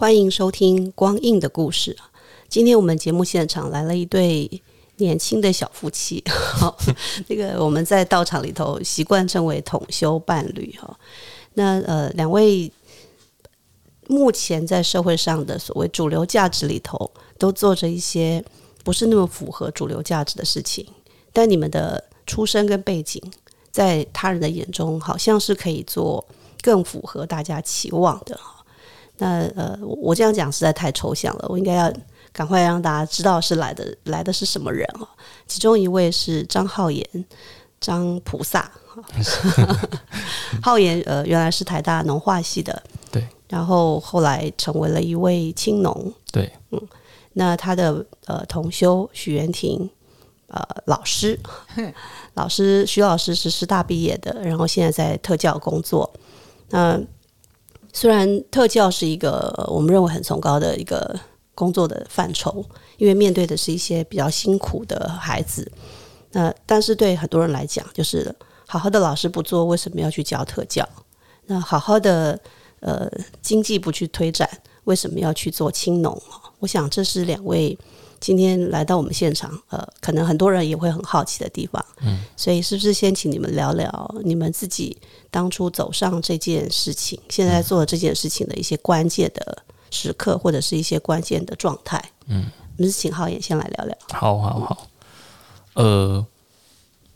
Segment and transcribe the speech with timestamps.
[0.00, 1.94] 欢迎收听光印的故事！
[2.48, 4.50] 今天我们节目现场来了一对
[4.96, 6.24] 年轻的小夫妻，
[6.56, 6.74] 好，
[7.28, 10.98] 那个我们在道场里头习惯称为同修伴侣哈。
[11.52, 12.72] 那呃，两位
[14.06, 18.42] 目前在社会上的所谓主流价值里头，都做着一些
[18.82, 20.86] 不是那么符合主流价值的事情，
[21.30, 23.22] 但你们的出身跟背景，
[23.70, 26.26] 在他人的眼中，好像是可以做
[26.62, 28.59] 更符合大家期望的哈。
[29.22, 31.92] 那呃，我这样讲实在太抽象了，我应该要
[32.32, 35.04] 赶快让大家知道是来的来的是什么人啊？
[35.46, 37.06] 其中一位是张浩言，
[37.78, 38.72] 张菩萨。
[40.62, 42.82] 浩言呃，原来是台大农化系的，
[43.12, 46.80] 对，然后后来成为了一位青农，对，嗯，
[47.34, 49.88] 那他的呃同修许元廷
[50.48, 51.38] 呃 老师，
[52.32, 56.10] 老师徐老师是师大毕业的，然后现在在特教工作，
[56.70, 56.98] 那。
[57.92, 61.18] 虽然特教是一个我们认为很崇高的一个
[61.54, 62.64] 工作的范畴，
[62.96, 65.70] 因为面对的是一些比较辛苦的孩子，
[66.32, 68.34] 那但是对很多人来讲，就是
[68.66, 70.88] 好好的老师不做，为什么要去教特教？
[71.46, 72.38] 那好好的
[72.80, 73.10] 呃
[73.42, 74.48] 经济不去推展，
[74.84, 76.22] 为什么要去做青农？
[76.60, 77.76] 我想这是两位。
[78.20, 84.94] 今天来到我们现场，呃，可能很多人也会很好奇的地方，嗯，所以是不是先请你们聊聊你们自己
[85.30, 92.44] 当初走上这件事情，现在做这件事情的一些关键的时刻，或者是一些关键的状态，嗯，
[92.76, 93.96] 我们是请浩言先来聊聊。
[94.10, 94.86] 好好好，
[95.74, 96.26] 呃，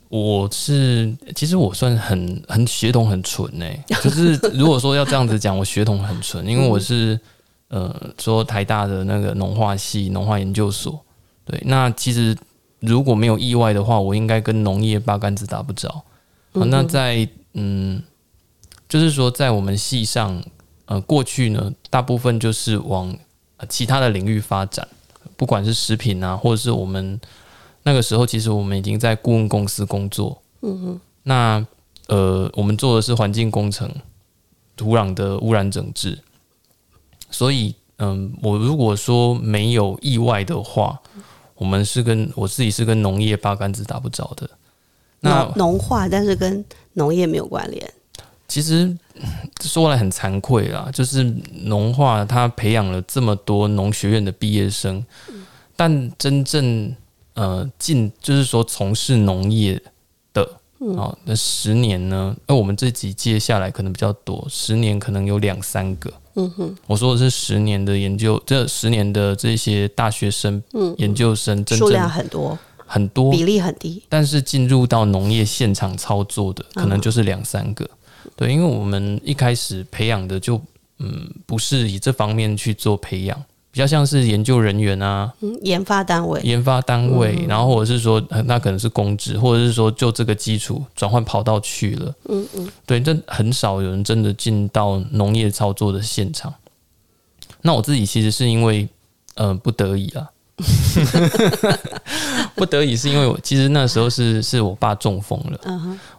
[0.08, 7.20] 我是其实我算很很血统很纯诶，就是如果说要这样子讲，我血统很纯，因为我是。
[7.68, 11.04] 呃，说台大的那个农化系农化研究所，
[11.44, 12.36] 对，那其实
[12.80, 15.88] 如果没有意外的话，我应该跟农业八竿子打不着。
[16.52, 18.02] 好，那在嗯，
[18.88, 20.42] 就是说在我们系上，
[20.84, 23.16] 呃，过去呢，大部分就是往
[23.68, 24.86] 其他的领域发展，
[25.36, 27.18] 不管是食品啊，或者是我们
[27.82, 30.40] 那个时候，其实我们已经在顾问公司工作。
[30.62, 31.66] 嗯哼，那
[32.08, 33.90] 呃，我们做的是环境工程，
[34.76, 36.18] 土壤的污染整治。
[37.34, 40.96] 所以，嗯，我如果说没有意外的话，
[41.56, 44.48] 我们是跟我自己是跟农业八竿子打不着的。
[45.18, 47.92] 那农化，但是跟农业没有关联。
[48.46, 48.96] 其实
[49.62, 51.24] 说来很惭愧啦，就是
[51.64, 55.04] 农化它培养了这么多农学院的毕业生，
[55.74, 56.94] 但真正
[57.32, 59.82] 呃进就是说从事农业
[60.32, 60.42] 的
[60.96, 62.36] 啊，那十年呢？
[62.46, 66.12] 那我们这几届下来可能比较多，十年可能有两三个。
[66.34, 70.62] 嗯哼，我说的是十年的研究，这十年的这些大学生、
[70.96, 74.02] 研究生，数量很多很多，比例很低。
[74.08, 77.88] 但是进入到农业现场操作的，可能就是两三个。
[78.36, 80.60] 对，因为我们一开始培养的就
[80.98, 83.42] 嗯，不是以这方面去做培养。
[83.74, 92.14] 比较像是研究人员啊，研发单位，研发单位，然后或者是说，那可能是公职，或者是说就这个基础转换跑道去了。
[92.28, 96.54] 嗯嗯，对，这很少有人真的进到农业操作的现场。
[97.62, 98.88] 那我自己其实是因为，
[99.34, 100.30] 呃，不得已啊，
[102.54, 105.58] 不得已是因为我其实那时候是是我爸中风了。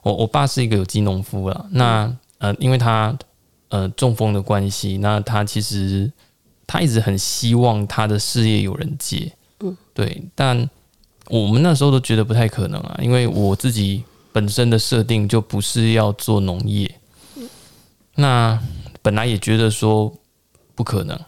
[0.04, 1.66] 我我爸是一个有机农夫了。
[1.72, 3.18] 那呃，因为他
[3.70, 6.12] 呃中风的关系，那他其实。
[6.68, 10.68] 他一直很希望他的事业有人接，嗯，对，但
[11.28, 17.00] 我们那时候都觉得不太可能啊，因为我自己本身的设定就不是要做农业，
[18.16, 18.60] 那
[19.02, 20.12] 本来也觉得说
[20.74, 21.20] 不可能，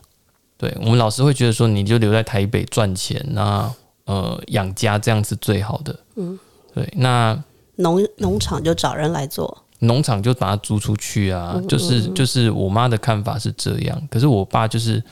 [0.58, 3.72] 对我们老师会觉得说你就留在台北赚钱那
[4.06, 6.38] 呃，养家这样是最好的，嗯，
[6.74, 7.44] 对，那
[7.76, 15.04] 农农场就找人来做，农场就把它租出去啊，就是就是我妈的看法是这样，可是我爸就是。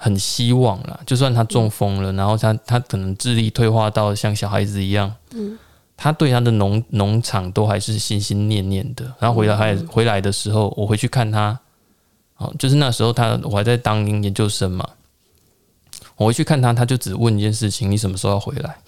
[0.00, 5.58] 很希望啦，就算他中风了，然后他他可能智力退化到像小孩子一样，嗯，
[5.96, 9.04] 他对他的农农场都还是心心念念的。
[9.18, 11.58] 然后回来还回来的时候，我回去看他，
[12.36, 14.88] 哦，就是那时候他我还在当研究生嘛，
[16.16, 18.78] 我回去看他，他就只问一件事情：你什么时候要回来？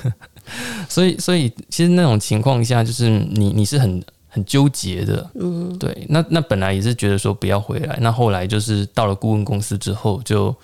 [0.86, 4.04] 所以所以其实那种情况下，就是你你是很。
[4.36, 5.30] 很纠结的。
[5.34, 6.06] 嗯，对。
[6.10, 10.54] 那那本来也是觉得说不要回来，那后来就是到了顾问公司之后，就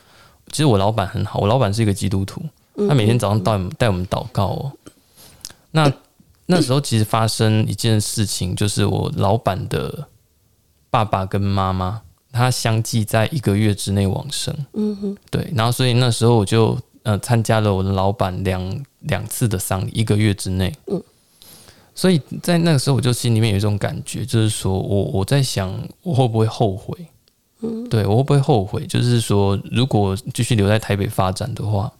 [0.49, 2.43] 其实我老板很好，我老板是一个基督徒，
[2.87, 4.73] 他每天早上带我们带我们祷告哦。
[5.71, 5.91] 那
[6.45, 10.07] 那时候其实发生一件事情，就是我老板的
[10.91, 14.55] 爸爸跟妈妈，他相继在一个月之内往生。
[14.75, 15.51] 嗯哼，对。
[15.55, 20.71] 然后所以那时候我就呃参加了我的老板两两次的丧礼，一个月之内。
[20.89, 21.03] 嗯。
[21.95, 25.73] 所以在那个时候，我就心里面有一种感觉，就是说我我在想，
[26.03, 26.97] 我会不会后悔？
[27.61, 28.87] 嗯，对我会不会后悔？
[28.87, 31.93] 就是说，如果继续留在台北发展的话，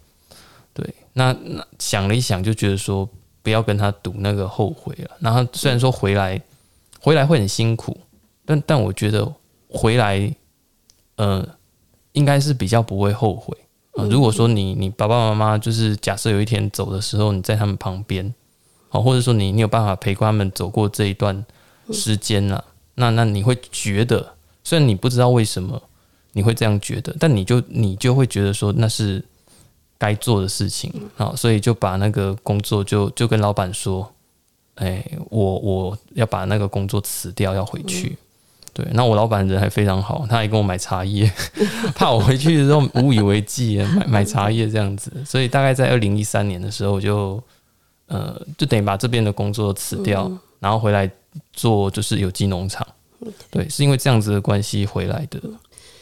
[0.75, 3.09] 对，那那想了一想，就觉得说。
[3.45, 5.11] 不要跟他赌那个后悔了。
[5.19, 6.41] 然后虽然说回来
[7.01, 7.99] 回来会很辛苦，
[8.45, 9.29] 但但我觉得
[9.69, 10.33] 回来，
[11.17, 11.45] 呃，
[12.13, 13.53] 应该是比较不会后悔
[13.95, 14.05] 啊。
[14.05, 18.33] 如果说你你爸爸妈妈就是假设有一天走的时候，你在他们旁边，
[18.93, 21.45] 好，或者说你你有办法陪他们走过这一段
[21.91, 22.63] 时间了，
[22.95, 25.83] 那那你会觉得，虽然你不知道为什么
[26.33, 29.25] 你会这样觉得，但你就你就会觉得说那是。
[29.99, 34.13] 该做的事情啊，所以就把那个工作就就跟老板说，
[34.75, 35.01] 哎，
[35.31, 38.19] 我我要把那个工作辞掉，要回去。
[38.73, 41.33] 对，那我老板人还非常好，他还给我买茶叶，
[41.95, 45.13] 怕我回去的时候无以为继，买买茶叶这样子。
[45.25, 47.41] 所以大概在二零一三年的时候，我就
[48.13, 50.31] 呃，就等于把这边的工作辞掉，
[50.61, 51.11] 然后回来
[51.53, 52.87] 做就是有机农场。
[53.51, 55.41] 对，是因为这样子的关系回来的。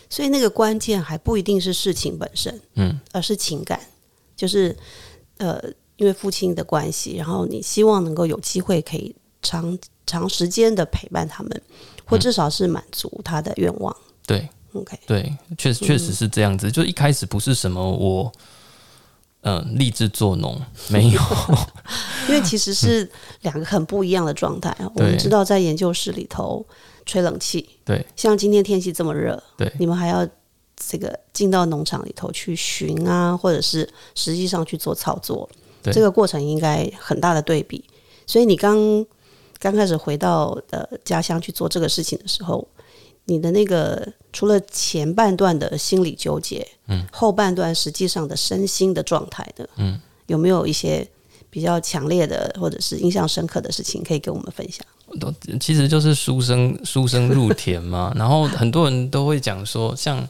[0.08, 3.78] 所以那个关键还不一定是事情本身，嗯，而是情感，
[4.34, 4.76] 就是
[5.36, 5.62] 呃，
[5.96, 11.62] 因为父亲的关系，然后你希望能够有机会可以长长时间的陪伴他们，
[12.04, 13.94] 或至少是满足他的愿望。
[14.26, 16.72] 对，OK，对，确实确实是这样子。
[16.72, 18.32] 就一开始不是什么我，
[19.42, 21.20] 嗯，立志做农没有，
[22.28, 23.10] 因为其实是
[23.42, 24.90] 两个很不一样的状态啊。
[24.94, 26.66] 我们知道在研究室里头。
[27.06, 30.24] 吹冷气，对，像今天天气这么热，对，你们还要
[30.76, 35.48] 这个进到农场里头去巡啊，或者是实际上去做操作，
[35.82, 37.82] 这个过程应该很大的对比。
[38.26, 39.04] 所以你刚
[39.58, 42.64] 刚开始回到呃家乡去做这个事情的时候，
[43.30, 51.06] 你的那个除了前半段的心理纠结，嗯，后半段实际上的身心的状态的，嗯，有没有一些
[51.48, 54.84] 比较强烈的或者是印象深刻的事情可以跟我们分享？
[55.20, 60.28] 都其实就是书生书生入田嘛， 然后很多人都会讲说，像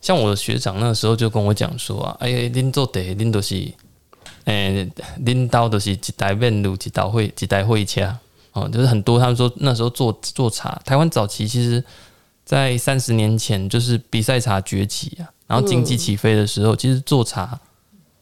[0.00, 3.54] 像我的学长那时候就跟我讲说啊，哎，恁做地，恁都是，
[4.44, 4.88] 诶，
[5.24, 8.12] 恁刀都是一台面路，一台会一台会车，
[8.52, 11.82] 哦，就是很多他们说那时候做做茶，台湾早期其实，
[12.44, 17.58] 在三十年前就是比赛茶崛起啊，然后经济起飞的时候，其实做茶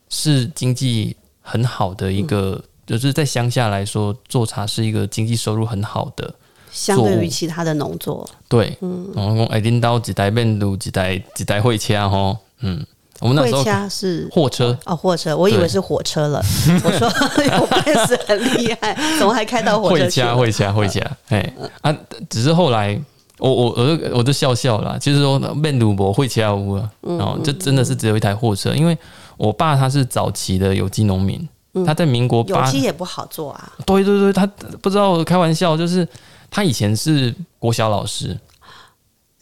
[0.08, 2.62] 是经济很好的一个。
[2.87, 6.34] 就是在乡下来说，做茶是一个经济收入很好的，
[6.72, 8.28] 相对于其他的农作。
[8.49, 12.84] 对，嗯，然后哎，领导几台面路，几台几台会车哈，嗯，
[13.20, 16.43] 我们那时候是货车哦，货车，我以为是火车了。
[16.82, 17.06] 我说
[17.62, 19.94] 我也是很厉害，怎么还开到 火车？
[19.94, 21.96] 会掐会掐会掐，哎啊，
[22.28, 23.00] 只是后来
[23.41, 28.97] 我我我我就笑笑啦，就是说面路不会掐屋了，然后就真的是只有一台货车，因为
[29.37, 31.49] 我爸他是早期的有机农民。
[31.87, 33.73] 他在民国有机也不好做啊。
[33.87, 34.45] 对对对，他
[34.83, 36.07] 不知道开玩笑，就是
[36.51, 38.37] 他以前是国小老师，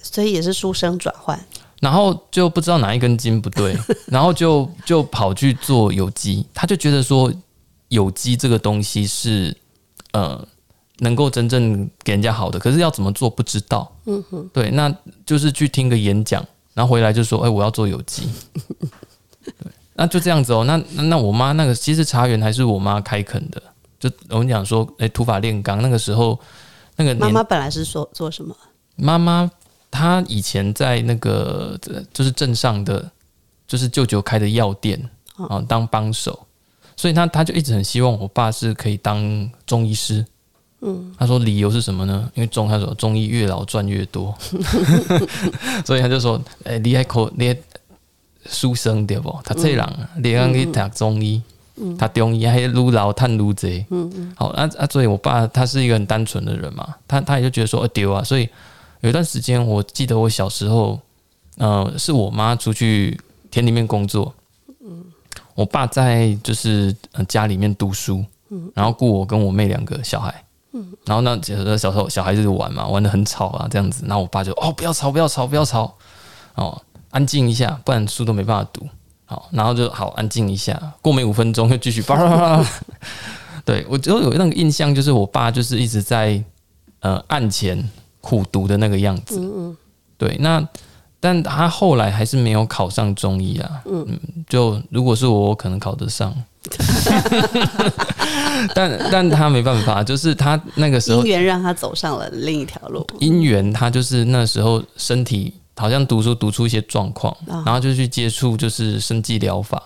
[0.02, 1.42] 所以也是书生转换，
[1.80, 3.74] 然后就不知道哪一根筋不对，
[4.08, 6.46] 然后就就跑去做有机。
[6.52, 7.32] 他就觉得说
[7.88, 9.56] 有机这个东西是
[10.12, 10.46] 呃
[10.98, 13.90] 能够真正给人家好的，可是要怎么做不知道。
[14.06, 18.28] 嗯哼，对，那就是去听个演讲，然后回来就说：“哎，我要做有机。
[19.44, 19.72] ”对。
[19.94, 23.60] 那就这样子哦，那那我妈那个其实茶园还是我妈开垦的，
[23.98, 26.38] 就我们讲说，哎，土法炼钢那个时候，
[26.94, 28.56] 那个妈妈本来是说做什么？
[28.94, 29.50] 妈妈
[29.90, 31.76] 她以前在那个
[32.12, 33.10] 就是镇上的，
[33.66, 35.00] 就是舅舅开的药店
[35.48, 36.46] 啊，当帮手，
[36.96, 40.24] 所以她她就一直很希望我爸是可以当中医师。
[40.80, 42.30] 嗯，他说理由是什么呢？
[42.34, 44.36] 因为中他说中医越老赚越多，
[45.84, 47.54] 所以他就说，哎，你还可你。
[48.50, 49.36] 书生对不？
[49.44, 49.86] 他这人，
[50.22, 51.42] 你讲去读中医，
[51.98, 53.84] 他中医还愈老探愈贼。
[53.90, 54.32] 嗯嗯。
[54.34, 58.24] 好，啊啊，所以我爸他是一个很单纯的人嘛，他他也就觉得说丢啊。
[58.24, 58.48] 所以
[59.00, 60.98] 有一段时间，我记得我小时候，
[61.58, 63.20] 呃，是我妈出去
[63.50, 64.32] 田里面工作，
[64.82, 65.04] 嗯，
[65.54, 66.96] 我爸在就是
[67.28, 70.42] 家里面读书，嗯，然后雇我跟我妹两个小孩，
[70.78, 71.36] 嗯，然后那
[71.76, 75.94] 小时候小孩子就玩嘛，玩的很吵啊，这样子，然后我爸就哦不要吵不要吵不要吵，
[76.54, 76.80] 哦。
[77.10, 78.86] 安静一下，不然书都没办法读。
[79.24, 82.66] 好，然后就好安静一下，过没五分钟又继续叭叭叭。
[83.64, 86.44] 对我就有那个印象，就是我爸就是一直在
[87.00, 87.82] 呃案前
[88.20, 89.74] 苦读的那个样子。
[90.18, 90.62] 对，那
[91.18, 93.82] 但他后来还是没有考上中医啊。
[93.86, 94.06] 嗯，
[94.46, 96.34] 就如果是我，我可能考得上。
[98.74, 103.06] 但但他没办法，就是他那个时候姻缘让他走上了另一条路。
[103.20, 109.82] 姻缘，他就是那时候身体好像读书读出一些状况，然后就去接触就是生计疗法。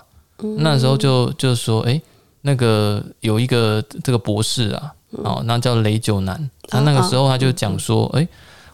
[0.56, 2.00] 那时候就就说，哎、
[2.40, 8.26] 那个有一个这个博士啊，哦，那叫雷九南，他那个时候他就讲说，哎、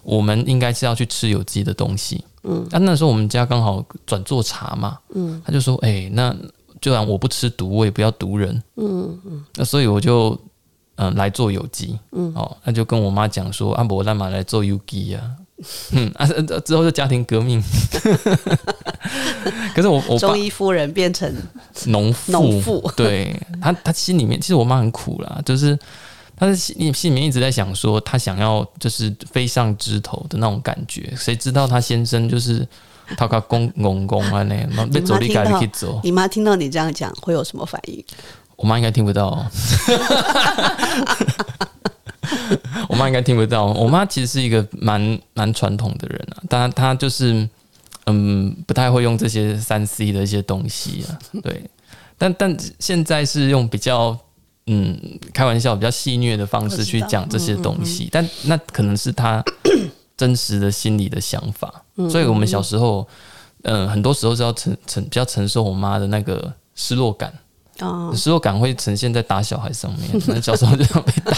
[0.03, 2.25] 我们应该是要去吃有机的东西。
[2.45, 6.35] 嗯，那那时候我们家刚好转做茶嘛，嗯，他就说，哎、那
[6.81, 10.31] 就然我不吃毒，我也不要毒人，嗯嗯，那所以我就
[10.97, 15.23] 嗯、呃来做有机，嗯，哦，那就跟我妈讲说，啊，我干嘛来做有机啊，
[15.93, 17.63] 嗯啊，呃之后就家庭革命，
[19.75, 21.33] 可是我我中医夫人变成
[21.87, 22.93] 农妇，农妇。
[22.97, 25.79] 对她她心里面其实我妈很苦啦，就是
[26.37, 32.67] 她的心心里面一直在想说，她想要就是飞上枝头的那种感觉，谁知道她先生就是
[33.17, 38.05] 他个公公公啊那，然后被走你妈听到可以走，你妈听到你这样讲会有什么反应？
[38.57, 39.47] 我妈应该听不到，
[42.89, 43.67] 我妈应该听不到。
[43.67, 47.49] 我妈其实是一个蛮蛮传统的人啊，但她就是
[48.07, 51.63] 嗯不太会用这些三 C 的一些东西啊，对。
[52.19, 54.19] 但但现在是用比较
[54.67, 54.99] 嗯
[55.33, 59.45] 开玩笑、比较戏谑的方式去讲这些东西，但那可能是她
[60.17, 61.85] 真实的心里的想法。
[62.11, 63.07] 所以我们小时候，
[63.63, 67.33] 嗯、很多时候是要承承比较承受我妈的那个失落感。
[67.81, 71.33] 哦，失落感会呈现在打小孩上面， 那小时候就要被打。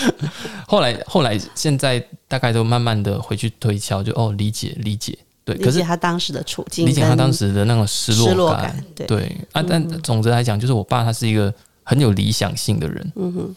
[0.66, 11.52] 后来后来现在大概都慢慢的回去推敲，就哦理解理解，对，理可是解他当时的处境，理解他当时的那种失落感，感，对，对啊，但总之来讲，就是我爸他是一个
[11.84, 13.54] 很有理想性的人，嗯哼，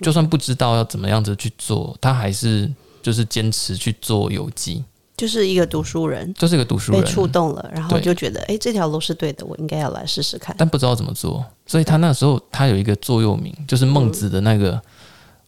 [0.00, 2.68] 就算不知道要怎么样子去做，他还是
[3.02, 4.82] 就是坚持去做有机，
[5.16, 10.54] 就是一个读书人就是个读书人被人，触动了，然后就觉得哎，这条路是对的，我应该要来试试看。
[10.58, 14.80] 但不知道怎么做，所以他那时候他有一个座右铭，就是孟子的那个，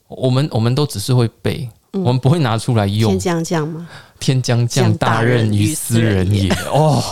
[0.07, 3.19] 我们我们都只是会背，我们不会拿出来用天。
[3.19, 3.89] 将降吗？
[4.21, 6.49] 天将降大任于斯人也。
[6.73, 7.03] 哦，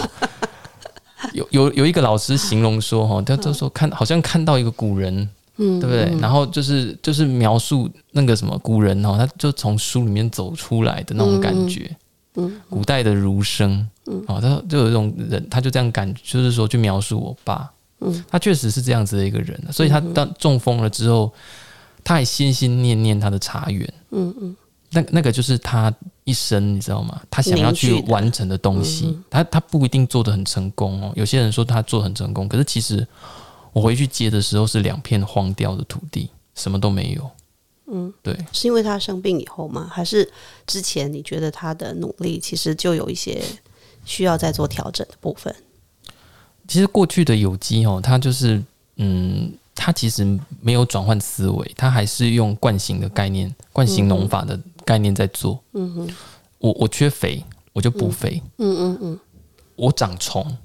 [1.34, 6.16] 有有有一个老师形容说，哈，他就说看好像看到一个古人，嗯，对不对？
[6.20, 11.90] 然后就是就是描述那个什么古人哦，他就从书里面走出来的那种感觉。
[11.90, 11.96] 嗯，
[12.68, 14.24] 古代的儒生，嗯。
[14.26, 21.32] 哦，他就有一种人，他就这样感，就是说去描述我爸，嗯，他确实是这样子的一个人，所以他当中风了之后，
[22.02, 24.56] 他还心心念念他的茶园，嗯嗯，
[24.90, 25.92] 那那个就是他
[26.24, 27.20] 一生，你知道吗？
[27.30, 31.12] 他想要去完成的东西，他他不一定做的很成功哦。
[31.14, 33.06] 有些人说他做得很成功，可是其实
[33.72, 37.30] 我回去接的时候是两片荒掉的土地，什么都没有。
[37.86, 39.88] 嗯，对，是因为他生病以后吗？
[39.92, 40.30] 还是
[40.66, 43.42] 之前你觉得他的努力其实就有一些
[44.04, 45.54] 需要再做调整的部分？
[46.66, 48.62] 其实过去的有机哦，它就是
[48.96, 50.24] 嗯，它其实
[50.62, 55.62] 没有转换思维，它还是用惯性的概念、惯性农法的概念在做。
[55.72, 56.14] 嗯哼，
[56.58, 58.42] 我我缺肥，我就补肥。
[58.56, 59.20] 嗯嗯嗯，
[59.76, 60.56] 我长虫，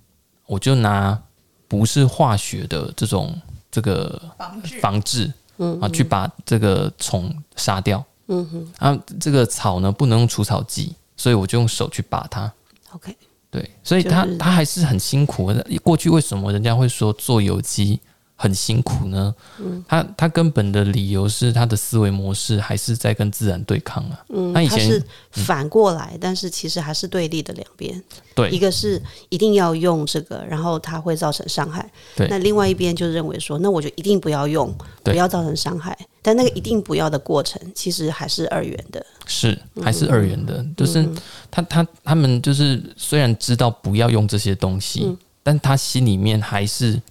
[0.46, 1.22] 我就拿
[1.68, 3.38] 不是化学的这种
[3.70, 8.04] 这个防治防治，嗯啊，去把这个虫杀掉。
[8.28, 12.52] 嗯哼，啊，这个草呢不能用除草剂，所以我就用手去拔它。
[12.92, 13.16] OK，
[13.52, 15.66] 对，所以它就是他还是很辛苦的。
[15.84, 18.00] 过去为什么人家会说做有机
[18.42, 19.36] 很辛苦呢？
[19.60, 24.24] 嗯他他根本的理由是他的思维模式还是在跟自然对抗啊。
[24.30, 28.02] 嗯，他以前是反过来，但是其实还是对立的两边。
[28.34, 31.92] 对一个是一定要用这个，然后它会造成伤害。
[32.16, 35.98] 对那另外一边就认为说，那我就一定不要用，不要造成伤害。
[36.22, 39.06] 但那个一定不要的过程，其实还是二元的。
[39.26, 41.06] 是还是二元的，嗯就是
[41.52, 47.02] 他他他们就是虽然知道不要用这些东西，嗯但他心里面还是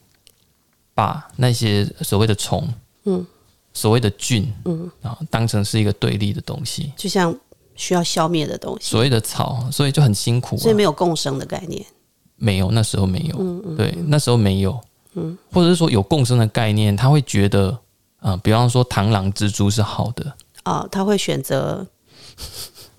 [0.99, 2.69] 把那些所谓的虫，
[3.05, 3.25] 嗯，
[3.73, 7.33] 所谓的菌，嗯，啊，当成是一个对立的东西，就像
[7.77, 10.59] 需要消灭的东西，所谓的草，所以就很辛苦、啊。
[10.59, 11.87] 所以没有共生的概念。
[12.35, 14.77] 没有，那时候没有，嗯对，那时候没有，
[15.15, 15.39] 嗯。
[15.53, 17.79] 或者是说有共生的概念，他会觉得，
[18.19, 21.87] 啊、比方说螳螂蜘蛛是好的，啊、他会选择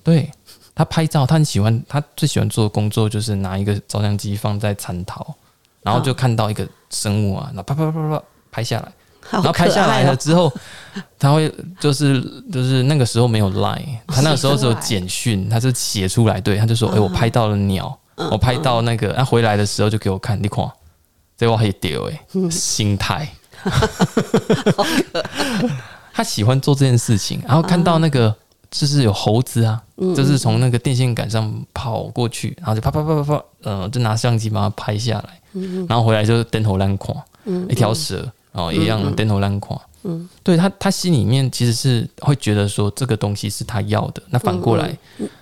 [0.01, 0.31] 对
[0.73, 5.35] 他拍照，他很喜欢，他最喜欢做的工作就是拿一个照相机放在蚕桃，
[5.81, 8.91] 然后就看到一个生物啊，然后啪啪啪啪啪拍下来，
[9.31, 10.51] 然后拍下来了之后，
[11.17, 12.21] 他会就是
[12.51, 17.97] 就是那个时候没有 Line，他那个时候只有简讯，他是写出来，对，他就说，哎、我拍到了鸟，
[18.31, 20.69] 我拍到那个，他、回来的时候就给我看，你看，
[21.37, 23.27] 这我可以丢哎，心态。
[26.13, 28.35] 他喜欢做这件事情，然后看到那个
[28.69, 29.81] 就是有猴子啊，
[30.15, 35.38] 就是从那个电线杆上跑过去，然后就啪啪啪啪啪，呃，就拿相机把它拍下来，
[35.87, 37.15] 然后回来就灯头烂垮，
[37.69, 39.79] 一条蛇，然后一样灯头烂垮。
[40.03, 44.23] 嗯，对他，他心里面其实是会觉得说这个东西是他要的。
[44.29, 44.97] 那反过来，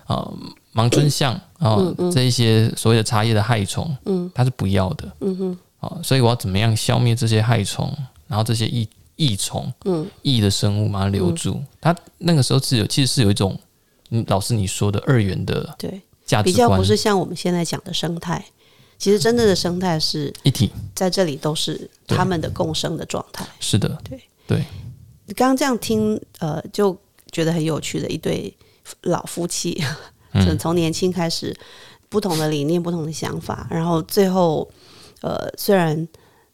[0.06, 0.28] 啊，
[0.74, 1.78] 盲春象啊，
[2.12, 5.08] 这一些所谓的茶叶的害虫，嗯，他是不要的。
[5.22, 7.96] 嗯哼，啊，所以我要怎么样消灭这些害虫，
[8.28, 11.62] 然后这些异异虫，嗯，益的生物把它留住。
[11.80, 13.56] 他那个时候是有，其实是有一种，
[14.10, 18.44] 嗯，老师你说的二元的对价值观，比较不是像我们现在讲的生态。
[18.98, 23.46] 其实真正的生态是一体，在这里都是他们的共生的状态。
[23.60, 24.22] 是的，对。
[24.48, 24.64] 对，
[25.26, 26.98] 你刚刚这样听，呃，就
[27.34, 28.56] 觉得很有趣的一对
[29.02, 29.78] 老夫妻，
[30.32, 31.54] 从从年轻开始，
[32.08, 34.72] 不同的理念、不同的想法，然后最后，
[35.20, 36.08] 呃，虽然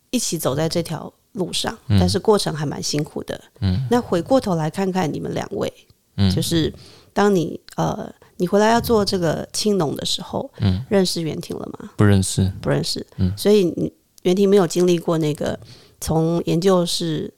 [0.10, 3.40] 一起走在这条路上，但是过程还蛮辛苦的。
[3.62, 5.72] 嗯，那回过头来看看你们两位，
[6.18, 6.74] 嗯，就是
[7.14, 8.12] 当你呃，
[8.44, 11.92] 你回来要做这个青农的时候，嗯，认识袁婷了吗？
[11.96, 13.08] 不认识，不认识。
[13.16, 15.58] 嗯，所以你袁婷没有经历过那个
[16.02, 17.34] 从研究室。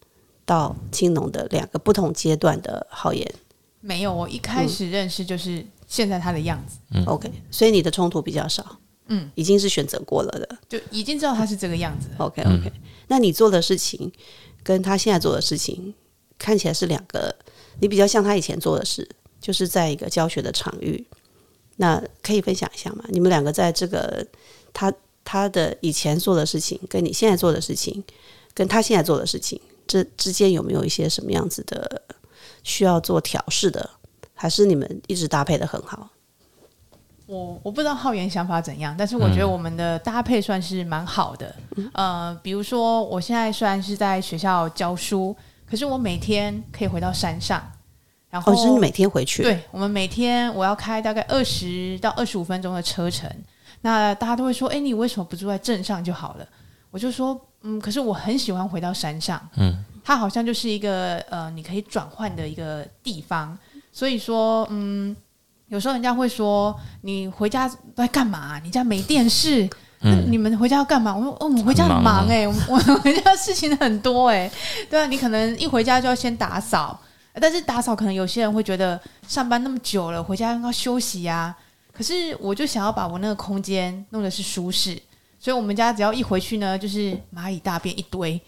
[0.47, 3.27] 到青农的两个不同阶段的浩言，
[3.81, 4.13] 没有。
[4.13, 6.77] 我一开始认识就是现在他的样子。
[6.91, 8.77] 嗯，OK，所以你的冲突比较少。
[9.07, 12.09] 嗯，已经是选择过了的，就已经知道他是这个样子。
[12.19, 12.71] OK，OK，
[13.07, 14.11] 那你做的事情
[14.61, 15.95] 跟他现在做的事情
[16.37, 17.35] 看起来是两个，
[17.79, 19.09] 你比较像他以前做的事，
[19.45, 21.05] 就是在一个教学的场域。
[21.75, 23.03] 那可以分享一下吗？
[23.09, 24.25] 你们两个在这个
[24.73, 24.91] 他
[25.23, 28.03] 他的以前做的事情，跟你现在做的事情，
[28.55, 29.61] 跟他现在做的事情。
[29.85, 32.01] 这之间有没有一些什么样子的
[32.63, 33.87] 需要做调试的？
[34.33, 36.09] 还是你们一直搭配的很好？
[37.27, 41.55] 我我不知道浩源想法怎样，但是我觉得我们的搭配算是蛮好的。
[41.93, 45.35] 呃，比如说我现在虽然是在学校教书，
[45.69, 47.69] 可是我每天可以回到山上，
[48.39, 49.43] 然后是你每天回去？
[49.43, 53.29] 对，我们每天我要开大概二十到二十五分钟的车程。
[53.81, 56.45] 那大家都会说：“哎，你为什么不住在镇上就好了？”
[56.91, 57.39] 我就说。
[57.67, 63.57] 嗯，可是我很喜欢回到山上，嗯，它好像就是一个呃，你可以转换的一个地方。
[63.91, 65.17] 所以说，嗯，
[65.69, 68.59] 有时候人家会说你回家在干嘛？
[68.63, 69.67] 你家没电视？
[70.01, 71.15] 嗯，你们回家要干嘛？
[71.15, 74.51] 我说，哦，我回家很忙哎，我 回家事情很多哎，
[74.87, 76.99] 对啊，你可能一回家就要先打扫，
[77.41, 81.55] 但是打扫可能有些人会觉得上班那么久了，回家要休息呀。
[81.91, 85.01] 可是我就想要把我那个空间弄的是舒适。
[85.37, 88.41] 所以，我们家只要一回去呢，就是蚂蚁大便一堆，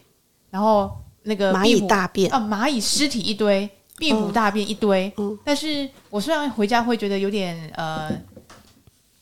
[0.50, 0.92] 然后
[1.24, 5.14] 那个蚂蚁大便啊，蚂蚁尸体一堆，壁虎大便一堆。
[5.18, 8.12] 嗯，但是我虽然回家会觉得有点呃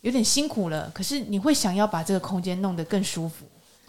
[0.01, 3.45] 有点辛苦了，可是你会想要把这个空间弄得更舒服。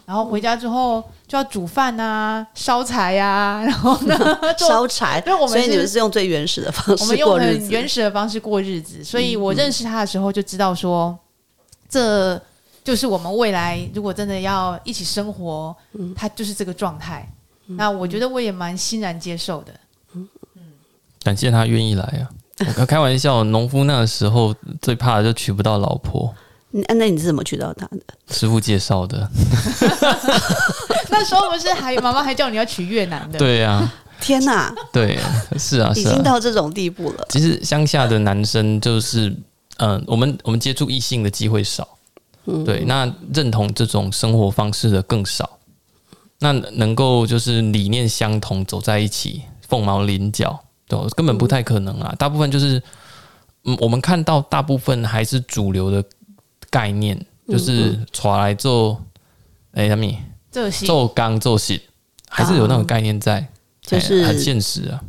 [0.07, 4.17] 然后回家之后就要煮饭啊，烧柴呀， 然后呢
[4.57, 5.21] 烧柴。
[5.27, 9.03] 因为我们所以你们是用最原始的方式，我们用很原始的方式过日子。
[9.03, 11.15] 所以我认识他的时候就知道说
[11.89, 12.41] 这。
[12.83, 17.29] 就是我们未来如果真的要一起生活，嗯他就是这个状态。
[17.65, 19.73] 那我觉得我也蛮欣然接受的。
[20.15, 20.25] 嗯
[21.21, 22.23] 感谢他愿意来啊！
[22.79, 26.33] 我开玩笑，农夫那个时候最怕的就娶不到老婆。
[26.87, 28.01] 那那你是怎么娶到他的？
[28.29, 29.29] 师傅介绍的。
[31.09, 33.39] 那时候不是还妈妈还叫你要娶越南的？
[33.39, 33.91] 对呀！
[34.19, 34.73] 天哪！
[34.91, 35.19] 对，
[35.59, 37.25] 是啊，已经到这种地步了。
[37.29, 39.35] 其实乡下的男生就是，
[39.77, 41.87] 嗯，我们我们接触异性的机会少。
[42.65, 45.59] 对，那认同这种生活方式的更少，
[46.39, 52.15] 那能够就是理念相同走在一起，凤毛麟角，对，根本不太可能啊。
[52.17, 52.81] 大部分就是，
[53.65, 56.01] 嗯，我们看到大部分还是主流的
[56.77, 59.01] 概念，就是传来做，
[59.71, 60.07] 哎，什么？
[60.85, 61.81] 做钢做戏，
[62.29, 63.47] 还是有那种概念在，
[63.81, 65.03] 就是很现实啊。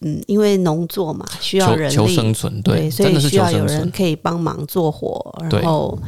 [0.00, 5.98] 嗯，因为农作嘛，需要人求生存，对，所以需要有人可以帮忙做活，然后。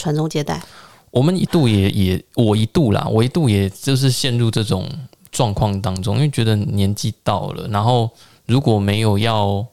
[0.00, 0.62] 传宗接代，
[1.10, 4.88] 我们一度也也我一度啦，我一度也就是陷入这种
[5.32, 8.08] 状况当中，因为觉得年纪到了，然后
[8.46, 9.66] 如果没有要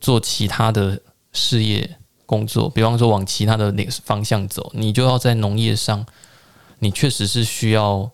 [0.00, 0.98] 做其他的
[1.34, 1.98] 事业
[2.30, 6.06] 工作，比方说往其他的那个方向走，你就要在农业上，
[6.78, 8.08] 你确实是需要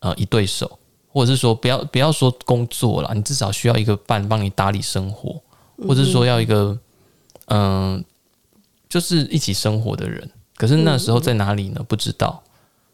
[0.00, 5.40] 呃一对手，或者是说不要不要说工作了，你至少需要一个伴帮你打理生活，
[5.88, 6.78] 或者是说要一个
[7.46, 8.04] 嗯，
[8.90, 10.30] 就是一起生活的人。
[10.54, 11.82] 可是那时候在哪里呢？
[11.88, 12.42] 不知道。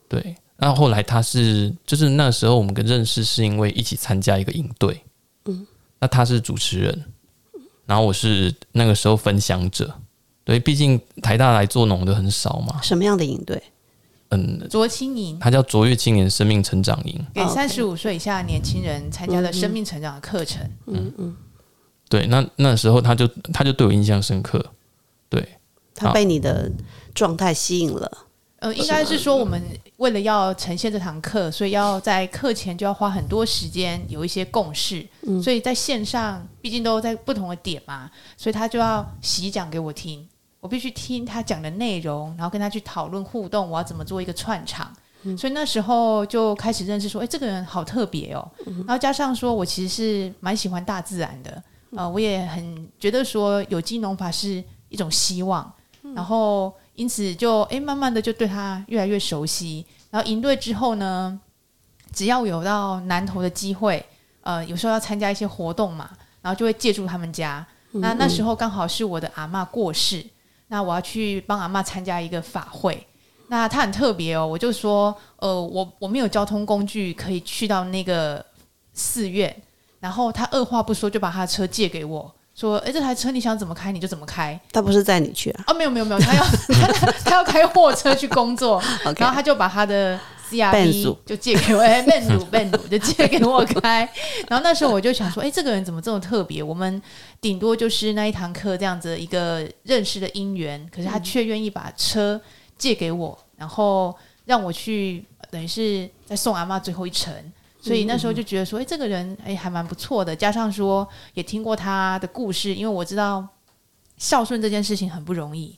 [0.09, 5.03] 对，那后来他是，就是那时候我们跟认识是因为一起参加一个营队。
[5.47, 5.67] 嗯，
[5.99, 7.05] 那他是主持人，
[7.85, 9.93] 然后我是那个时候分享者。
[10.49, 12.81] 对，毕竟台大来做农的很少嘛。
[12.81, 13.63] 什么样的营队？
[14.31, 17.23] 嗯，卓青营它叫卓越青年生命成长营。
[17.35, 20.67] 给三十五岁以下的年轻人参加的生命成长的课程。
[20.87, 21.37] 嗯嗯，
[22.09, 24.65] 对，那那时候他就他就对我印象深刻。
[25.29, 25.47] 对，
[25.95, 26.73] 他被你的
[27.15, 28.11] 状态吸引了。
[28.61, 29.63] 呃，应该是说我们
[29.99, 35.07] 为了要呈现这堂课，所以要在课前就要花很多时间有一些共识，
[35.45, 40.27] 所以在线上毕竟都在不同的点嘛，所以他就要洗讲给我听，
[40.69, 44.95] 我必须听他讲的内容，然后跟他去讨论互动，我要怎么做一个串场。
[45.35, 48.47] 所以那时候就开始认识说，哎、这个人好特别哦。
[48.87, 51.63] 然后加上说我其实是蛮喜欢大自然的，
[51.97, 55.73] 呃，我也很觉得说有机农法是一种希望，
[56.15, 59.87] 然后因此就诶慢慢的就对他越来越熟悉。
[60.11, 61.41] 然后营队之后呢，
[62.13, 64.05] 只要有到南投的机会，
[64.43, 66.11] 呃，有时候要参加一些活动嘛，
[66.43, 67.67] 然后就会借住他们家。
[67.91, 70.23] 那那时候刚好是我的阿嬷过世，
[70.69, 73.07] 那我要去帮阿妈参加一个法会。
[73.49, 78.45] 那他很特别哦，我就说，呃，我我没有交通工具可以去到那个
[78.93, 79.55] 寺院，
[80.01, 84.61] 然后他二话不说就把他的车借给我，说，诶，这台车你想怎么开你就怎么开。
[84.71, 86.45] 他不是载你去啊哦，没有没有没有，他要
[86.93, 88.83] 他他要开货车去工作
[89.17, 94.09] 然后他就把他的 CRV，Benz 就借给我，哎，Ben 鲁 Ben 鲁就借给我开。
[94.49, 96.63] 然后那时候我就想说，哎，这个人怎么这么特别？
[96.63, 97.01] 我们
[97.41, 102.41] 顶多就是那一堂课这样子一个认识的因缘，可是他却愿意把车
[102.77, 107.35] 借给我，然后让我去，等于是在送阿妈最后一程。
[107.81, 113.47] 所以那时候就觉得说，哎，这个人哎还蛮不错的，加上说也听过他的故事，因为我知道
[114.17, 115.77] 孝顺这件事情很不容易，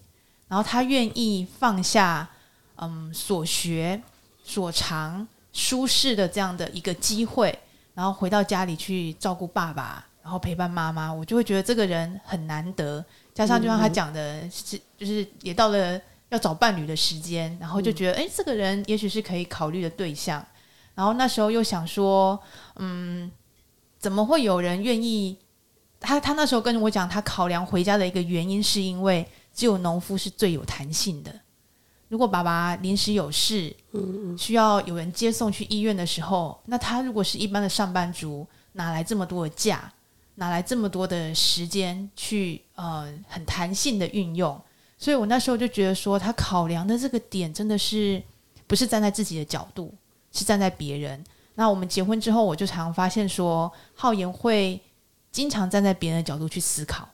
[0.48, 2.26] 然后他愿意放下
[2.76, 4.00] 嗯所学
[4.50, 7.56] 所长舒适的这样的一个机会，
[7.94, 13.04] 然后回到家里去照顾爸爸，然后陪伴妈妈，我就会觉得这个人很难得。
[13.32, 20.44] 加上就像他讲的，是就是也到了要找伴侣的时间，然后就觉得哎、诶这个人也许是可以考虑的对象。
[20.96, 22.38] 然后那时候又想说，
[22.74, 23.30] 嗯，
[24.00, 25.38] 怎么会有人愿意？
[26.00, 31.32] 他他那时候跟我讲，他考量回家的一个原因，是因为只有农夫是最有弹性的。
[32.11, 33.73] 如果爸爸临时有事，
[34.37, 39.92] 需要有人接送去医院的时候，那他如果是一般的上班族，哪来这么多的假，
[40.35, 44.61] 哪来这么多的时间去呃很弹性的运用？
[44.99, 48.20] 所以我那时候就觉得说，他考量的这个点真的是
[48.66, 49.94] 不是站在自己的角度，
[50.33, 51.25] 是站在别人。
[51.55, 54.81] 那我们结婚之后，我就常发现说，浩言会
[55.31, 57.09] 经常站在别人的角度去思考。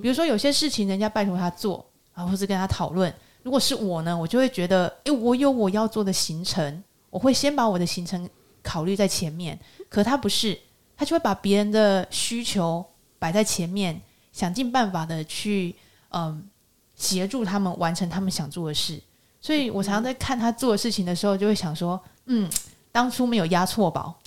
[0.00, 8.28] 比如说有些事情人家拜托他做啊，或是跟他讨论，如果是我呢，我就会觉得，诶，我有我要做的行程，我会先把我的行程
[8.62, 9.58] 考虑在前面。
[9.88, 10.58] 可他不是，
[10.96, 12.84] 他就会把别人的需求
[13.18, 14.00] 摆在前面，
[14.32, 15.74] 想尽办法的去
[16.10, 16.46] 嗯
[16.94, 19.00] 协助他们完成他们想做的事。
[19.40, 22.50] 所以我常常在看他做的事情的时候，就会想说，嗯，
[22.90, 24.18] 当初没有押错宝，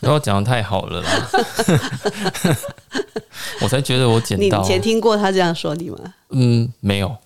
[0.00, 1.10] 然后讲的太好了啦，
[3.62, 4.68] 我才觉得我捡到你以。
[4.68, 5.98] 前听过他这样说你吗？
[6.28, 7.16] 嗯，没有，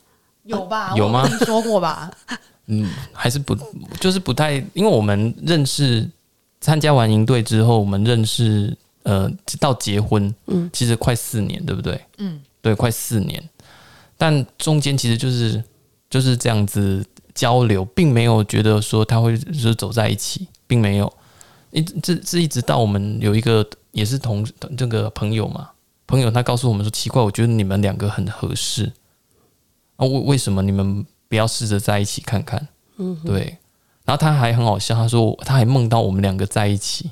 [0.48, 0.94] 有吧？
[0.96, 2.10] 有吗你说过吧？
[2.66, 3.56] 嗯，还是不
[4.00, 6.08] 就是不太，因为我们认识
[6.60, 11.98] 参加完营队之后，我们认识呃到结婚，嗯，其实快四年，对不对？
[12.18, 13.42] 嗯，对，快四年，
[14.16, 15.62] 但中间其实就是
[16.10, 21.10] 就是这样子交流，并没有觉得说他会就是走在一起，并没有。
[21.70, 25.70] 一这这一直到我们有一个也是同这个朋友嘛，
[26.06, 28.92] 朋友他告诉我们说，奇怪，我觉得你们两个很合适
[29.98, 32.66] 啊，为为什么你们不要试着在一起看看？
[32.96, 33.58] 嗯，对。
[34.04, 37.10] 然后他还很好笑，他说他还梦到我们两个在一起，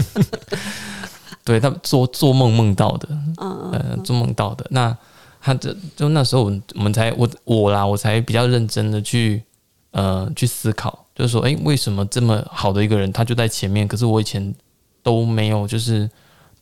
[1.44, 4.64] 对他做做梦梦到的，呃，做梦到的。
[4.70, 4.96] 那
[5.38, 9.42] 他这就那时候我们才我我啦，我才比较认真的去
[9.90, 14.54] 呃去思考，就是说，诶，为什么这么好的一个人，他就在前面，可是我以前
[15.02, 16.08] 都没有，就是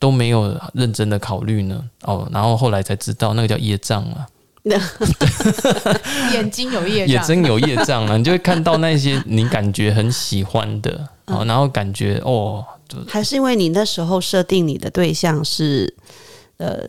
[0.00, 1.88] 都没有认真的考虑呢？
[2.02, 4.26] 哦，然后后来才知道，那个叫业障啊，
[6.32, 15.94] 眼睛有业障，也真有业障啊， 你就会看到那些你感觉很喜欢的，哦，然后感觉哦，就还是因为你那时候设定你的对象是
[16.58, 16.80] 呃，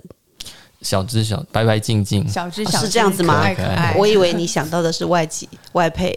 [0.81, 3.36] 小只小白白净净，小只小只是这样子吗？
[3.36, 3.95] 可爱可爱。
[3.97, 6.15] 我以为你想到的是外籍外配，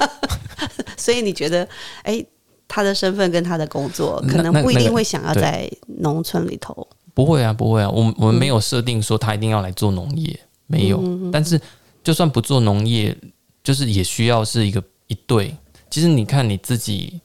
[0.96, 1.66] 所以你觉得
[2.02, 2.24] 哎。
[2.72, 5.68] 他的身份跟他的工作，可能不一定会想要在
[5.98, 6.86] 农村里头。
[7.12, 10.38] 不会啊，不会啊，我们我们没有设定说他一定要来做农业，
[10.70, 11.02] 没有。
[11.32, 11.60] 但是
[12.04, 13.16] 就算不做农业，
[13.64, 15.54] 就是也需要是一个一对。
[15.90, 17.20] 其实你看你自己，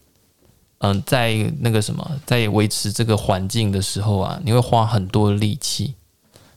[0.80, 5.94] 嗯、在那个什么，在维持这个环境的时候啊，你会花很多力气。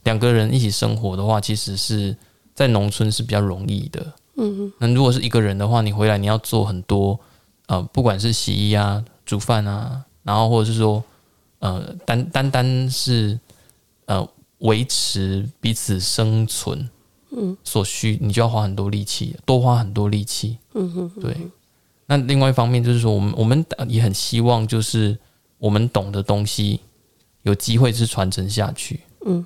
[0.04, 2.16] 两个人一起生活的话，其实是
[2.54, 4.14] 在农村是比较容易的。
[4.40, 7.18] 嗯那如果是一个人的话，你回来你要做很多
[7.66, 11.02] 呃，不管是洗衣啊、煮饭啊，然后或者是说
[11.58, 13.38] 呃，单单单是
[14.06, 14.26] 呃
[14.58, 16.88] 维持彼此生存，
[17.30, 21.36] 嗯，所需你就要花很多力气，多花很多力气，嗯哼对。
[22.06, 25.16] 那另外一方面就是说，我们我们也很希望，就是
[25.58, 26.80] 我们懂的东西
[27.42, 29.44] 有机会是传承下去，嗯，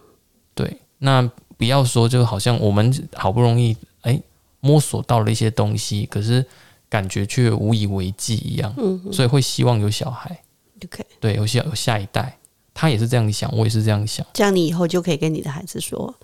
[0.55, 0.79] 对。
[0.99, 4.21] 那不要说，就好像我们好不容易哎
[4.61, 6.45] 摸索到了一些东西，可是
[6.89, 10.41] 感觉却无以为继一样，嗯，所以会希望有小孩
[10.85, 12.39] ，OK，对，有下有下一代，
[12.75, 16.15] 他也是这样想，我也是这样想，这样你以后就可以跟你的孩子说，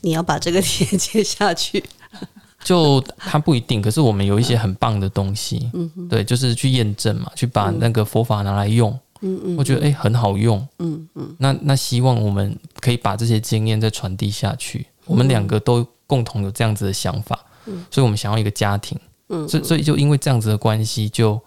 [0.00, 1.82] 你要把这个连接下去。
[2.64, 8.90] 就他不一定，可是我们有一些很棒的东西，嗯，对，就是去验证嘛，去把那个佛法拿来用，
[9.20, 21.40] 嗯嗯，我觉得哎很好用，嗯嗯，那那希望我们可以把这些经验再传递下去，我们两个都共同有这样子的想法，嗯，所以我们想要一个家庭，嗯，所以所以就因为这样子的关系，就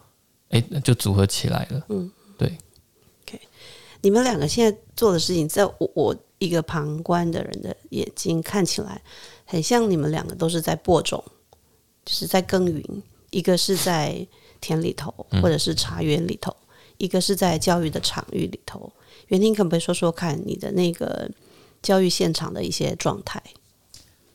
[0.52, 2.58] 哎就组合起来了，嗯，对
[4.01, 9.01] 你们两个现在做的事情，在我我一个旁观的人的眼睛看起来。
[9.45, 11.21] 很像你们两个都是在播种，
[12.05, 13.03] 就是在耕耘。
[13.31, 14.25] 一个是在
[14.59, 16.51] 田里头，或者是茶园里头；
[16.97, 18.91] 一个是在教育的场域里头。
[19.27, 21.29] 袁婷，可不可以说说看你的那个
[21.81, 23.41] 教育现场的一些状态？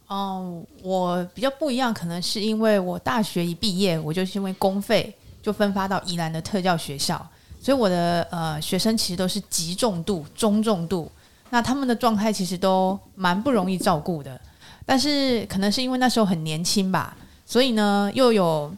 [0.07, 7.26] 哦，我比较不一样，可能是因为我大学一毕业，我就是因为公费就分发到宜兰的特教学校，
[7.66, 11.11] 所以我的呃学生其实都是极重度、中重度，
[11.50, 14.40] 那他们的状态其实都蛮不容易照顾的。
[14.85, 18.72] 但是可能是因为那时候很年轻吧，所以呢又有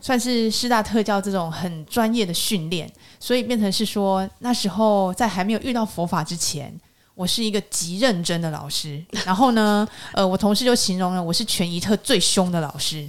[0.00, 6.74] 算是师大特教这种很专业的训练，所以变成是说那时候在还没有遇到佛法之前，
[7.14, 9.00] 我是一个极认真的老师。
[9.24, 13.08] 然后呢，呃，我同事就形容了我是全一特最凶的老师，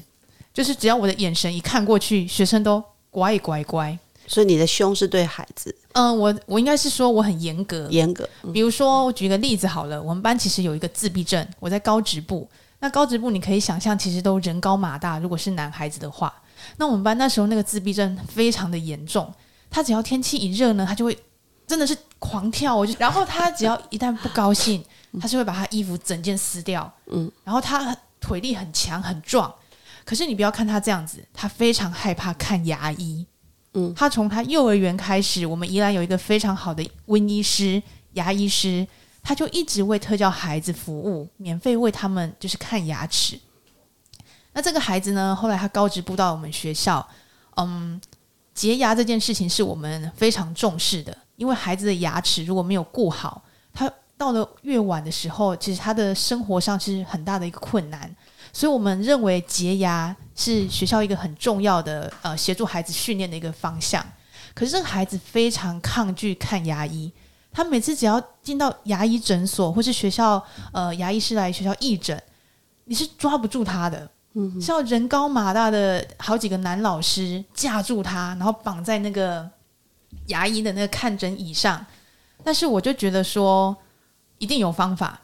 [0.53, 3.97] 就是只要我的眼神一看过去，学生都乖乖乖。
[4.29, 5.75] 所以你的凶是对孩子？
[5.93, 8.29] 嗯，我我应该是说我很严格，严格。
[8.53, 12.47] 比如说，我举个例子好了，我们班其实有一个自闭症，我在高职部。
[12.79, 15.17] 那高职部你可以想象，其实都人高马大。
[15.17, 16.31] 如果是男孩子的话，
[16.77, 19.33] 那我们班那时候那个自闭症非常的严重。
[19.71, 21.17] 他只要天气一热呢，他就会
[21.65, 22.75] 真的是狂跳。
[22.75, 24.85] 我就，然后他只要一旦不高兴，
[25.19, 26.89] 他是会把他衣服整件撕掉。
[27.07, 29.51] 嗯，然后他腿力很强很壮，
[30.05, 33.25] 可是你不要看他这样子，他非常害怕看牙医。
[33.95, 37.81] 他从他幼儿园开始，我们宜兰有一个非常好的温医师、
[38.13, 38.85] 牙医师，
[39.21, 43.39] 他就一直为特教孩子服务，免费为他们就是看牙齿。
[44.53, 47.07] 那这个孩子呢，后来他高职部到我们学校，
[47.57, 48.01] 嗯，
[48.53, 58.13] 洁牙这件事情是我们非常重视的，因为孩子的牙齿如果没有顾好，他到了越晚的时候，其实他的生活上是很大的一个困难。
[58.59, 64.05] 所以我们认为洁牙是学校一个很重要的呃协助孩子训练的一个方向。
[64.53, 67.09] 可是这个孩子非常抗拒看牙医，
[67.53, 72.21] 他每次只要进到牙医诊所或是学校呃牙医师来学校义诊，
[72.83, 79.49] 你是抓不住他的，嗯，是要人高马大的好几个男老师架住他，然后绑在那个
[80.25, 81.85] 牙医的那个看诊椅上。
[82.43, 83.73] 但是我就觉得说
[84.37, 85.21] 一定有方法，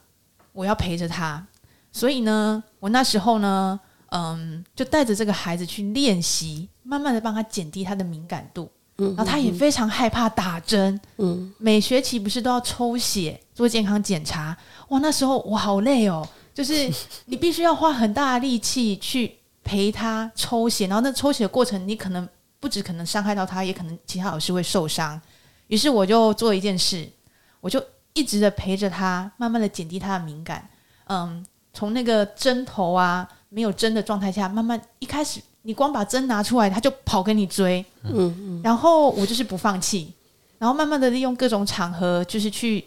[0.54, 1.46] 我要陪着他。
[1.96, 3.80] 所以呢，我那时候呢，
[4.10, 8.70] 嗯，就带着这个孩子去练习，慢慢的帮他减低他的敏感度。
[8.98, 11.00] 嗯，然后他也非常害怕打针。
[11.20, 14.58] 嗯，每学期不是都要抽血做健康检查？
[14.90, 16.92] 哇，那时候我好累哦，就是
[17.28, 22.28] 你必须要花很大的力气去陪他抽血，然后那抽血的过程，你可能
[22.60, 25.20] 不止可能伤害到他，也可能其他老师会受伤。
[25.68, 27.10] 于是我就做一件事，
[27.62, 27.82] 我就
[28.12, 30.68] 一直的陪着他，慢慢的减低他的敏感。
[31.08, 31.46] 嗯。
[31.76, 40.14] 从那个针头啊没有针的状态下，慢慢一开始你光把针拿出来，他就跑跟你追，嗯嗯，然后我就是不放弃，
[40.58, 42.86] 然后慢慢的利用各种场合，就是去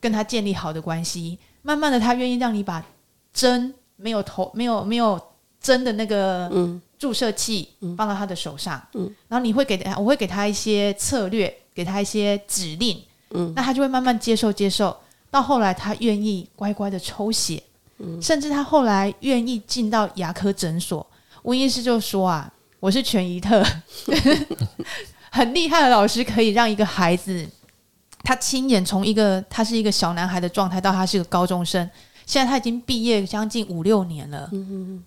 [0.00, 2.84] 跟他建立好的关系，慢慢的他愿意让你把
[3.32, 5.20] 针没有头没有没有
[5.60, 6.50] 针的那个
[6.98, 14.96] 注射器放到他的手上，嗯，然后你会给他我会给他一些策略，给他一些指令，嗯，那他就会慢慢接受接受，
[15.30, 17.62] 到后来他愿意乖乖的抽血。
[18.20, 21.06] 甚至他后来愿意进到牙科诊所，
[21.42, 23.64] 温医师就说啊，我是全一特，
[25.30, 27.46] 很厉害的老师，可以让一个孩子，
[28.22, 31.88] 他亲眼从一个他是一个小男孩的状态，到他是个高中生，
[32.26, 34.50] 现在他已经毕业将近五六年了，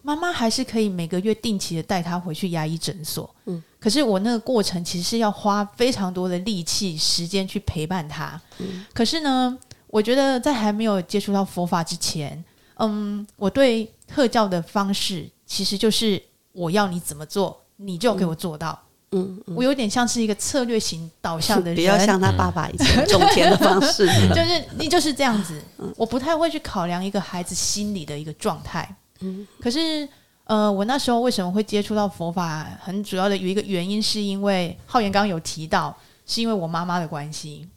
[0.02, 3.30] 妈妈还是可以每个月定期的带他回去牙医诊所。
[3.46, 8.40] 嗯，可是我那个过程其实是要花非常多的力气、时间去陪伴他。
[8.60, 12.44] 嗯，可是呢，我觉得在还没有接触到佛法之前。
[12.78, 18.80] 嗯，我对特教的方式其实就是我要你怎么做，你就给我做到。
[19.12, 25.62] 嗯，我有点像是一个策略型导向的人， 比较像他爸爸以前种田的方式 就是你就是这样子。
[25.96, 28.94] 我不太会去考量一个孩子心理的一个状态。
[29.22, 30.08] 嗯，可是
[30.44, 32.68] 呃，我那时候为什么会接触到佛法？
[32.82, 37.68] 很主要的有一个原因，是因为浩言刚刚有提到，是因为我妈妈的关系。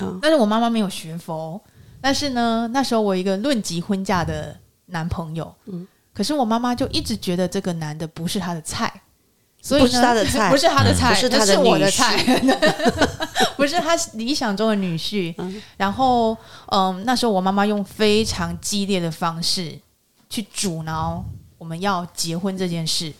[0.00, 1.60] 嗯，但是我妈妈没有学佛，
[2.00, 8.92] 但是呢，那时候我一个论及婚嫁的男朋友，嗯，可是我妈妈就一直觉得这个男的不是她的菜。
[9.62, 12.16] 所以不是他的菜，不是他的菜，是他的我的菜，
[13.58, 15.34] 不是他理想中的女婿。
[15.76, 16.34] 然后，
[16.68, 19.78] 嗯，那时候我妈妈用非常激烈的方式
[20.30, 21.22] 去阻挠
[21.58, 23.12] 我们要结婚这件事。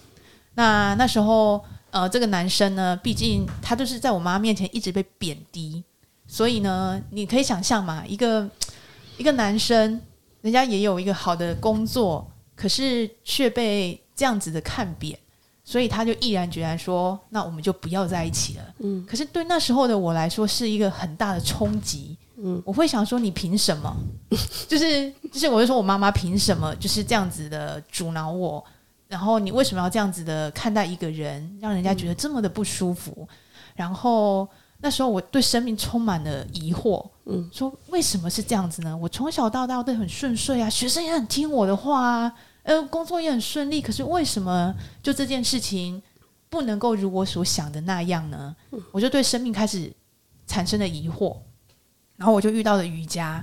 [0.54, 5.84] 那那时候，呃，这个男生呢，毕竟他就是在我妈面前一直被贬低，
[6.32, 8.48] 所以呢，你可以想象嘛，一个
[9.16, 10.00] 一个男生，
[10.42, 15.18] 人家也有一个好的工作，可是却被这样子的看扁。
[15.64, 22.16] 所以他就毅然决然说：“那我们就不要在一起了。”嗯，可是对那时候的我来说是一个很大的冲击。
[22.36, 23.96] 嗯，我会想说：“你凭什么？”
[24.68, 28.64] 就是就是，我就说我妈妈凭什么就是这样子的阻挠我？
[29.08, 33.28] 然后你为什么要这样子的看待一个人，让人家觉得这么的不舒服？
[33.74, 34.48] 然后
[34.80, 37.06] 那时候我对生命充满了疑惑。
[37.26, 38.96] 嗯，说为什么是这样子呢？
[38.96, 42.34] 我从小到大都很顺遂啊，学生也很听我的话啊。
[42.62, 46.00] 呃，工作也很顺利，可是为什么就这件事情
[46.48, 48.54] 不能够如我所想的那样呢？
[48.92, 49.90] 我就对生命开始
[50.46, 51.36] 产生了疑惑，
[52.16, 53.42] 然后我就遇到了瑜伽。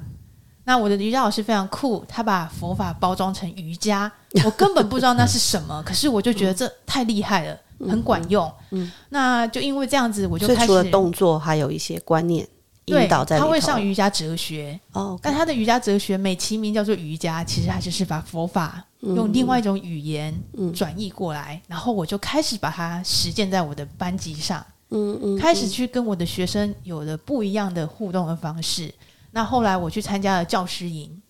[0.68, 4.12] 那我的瑜伽老师非常酷，他把佛法包装成瑜伽，
[4.44, 7.58] 我根本不知道那是什么，可是我就觉得这太厉害了，
[7.90, 8.52] 很管用。
[8.72, 12.46] 嗯，那就因为这样子，我就开始除了动作，还有一些观念。
[12.86, 20.38] 对，他会上瑜伽哲学哦，但他的瑜伽哲学美其名叫做瑜伽，其实他就是把佛法用另外一种语言
[20.76, 28.94] 转译过来，然后我就开始把它实践在我的班级上，嗯嗯，开始去跟我的学生有了不一样的互动的方式。
[29.38, 31.22] 那后来我去参加了教师营，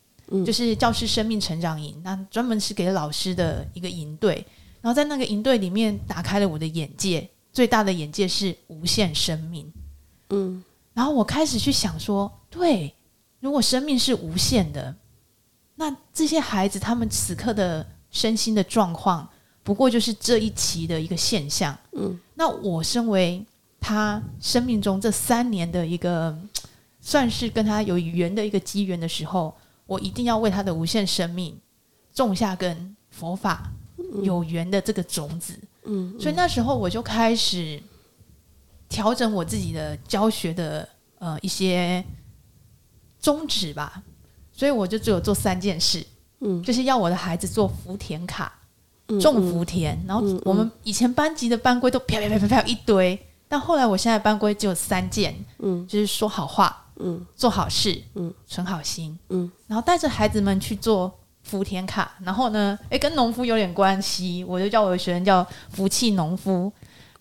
[0.45, 4.35] 就是教师生命成长营，那专门是给老师的一个营队，
[4.79, 9.69] 然后在那个营队里面打开了我的眼界，最大的眼界是无限生命，
[10.29, 10.63] 嗯。
[10.93, 12.95] 然后我开始去想说，对，
[13.41, 14.95] 如果生命是无限的，
[15.75, 19.27] 那这些孩子他们此刻的身心的状况，
[19.63, 21.77] 不过就是这一期的一个现象。
[21.91, 23.43] 嗯，那我身为
[23.81, 26.33] 他生命中这三年的一个，
[27.07, 31.57] 算是跟他有缘的一个机缘的时候，我一定要为他的无限生命
[32.13, 33.71] 种下跟佛法
[34.23, 35.57] 有缘的这个种子。
[35.85, 37.81] 嗯，所以那时候我就开始。
[38.89, 40.87] 调整我自己的教学的
[41.19, 42.01] 呃一些
[43.19, 44.01] 宗旨吧，
[44.53, 46.01] 所以我就只有做三件事，
[46.39, 48.49] 嗯，就是要我的孩子做福田卡，
[49.19, 66.71] 种福田，然后我们以前班级的班规都啪啪啪啪啪一堆，但后来我现在班规只有三件，嗯，就是说好话，嗯，做好事，嗯，存好心，嗯，然后带着孩子们去做福田卡，然后呢，诶，跟农夫有点关系，我就叫我的学生叫福气农夫。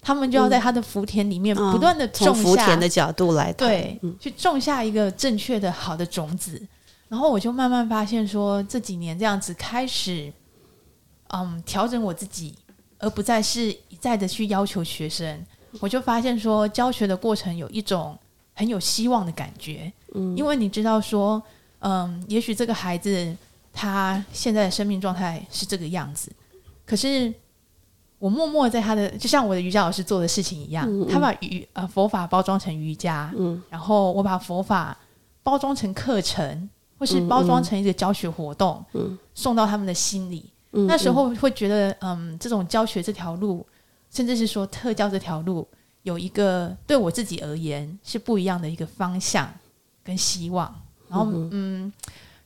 [0.03, 6.65] 他们就要在他的福田里面不断的种下，福田的角度来对，去种下一个正确的好的种子。
[7.09, 10.33] 然后我就慢慢发现说，这几年这样子开始，
[11.35, 12.55] 嗯，调整我自己，
[12.99, 15.45] 而不再是一再的去要求学生。
[15.81, 18.17] 我就发现说，教学的过程有一种
[18.57, 19.92] 很有希望的感觉。
[20.14, 21.40] 嗯，因为你知道说，
[21.79, 23.37] 嗯，也许这个孩子
[23.73, 26.33] 他现在的生命状态是这个样子，
[26.85, 27.33] 可是。
[28.19, 33.31] 我默默在他的，就像我的瑜伽老师做的事情一样，他把瑜呃佛法包装成瑜伽，
[33.69, 34.97] 然后我把佛法
[35.42, 36.66] 包装成课程，
[36.99, 38.83] 或是包装成一个教学活动，
[39.35, 40.51] 送到他们的心里。
[40.71, 43.64] 那时候会觉得，嗯，这种教学这条路，
[44.11, 45.69] 甚至是说特教这条路，
[46.07, 49.53] 有一个对我自己而言是不一样的一个方向
[50.05, 50.73] 跟希望。
[51.09, 51.92] 然后，嗯，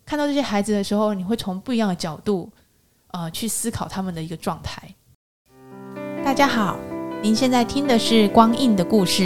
[0.07, 2.51] 看到这些孩子的时候，你会从不一样的角度，
[3.09, 4.83] 呃，去思考他们的一个状态。
[6.25, 6.79] 大家好，
[7.23, 9.25] 您现在听的是《光印的故事》，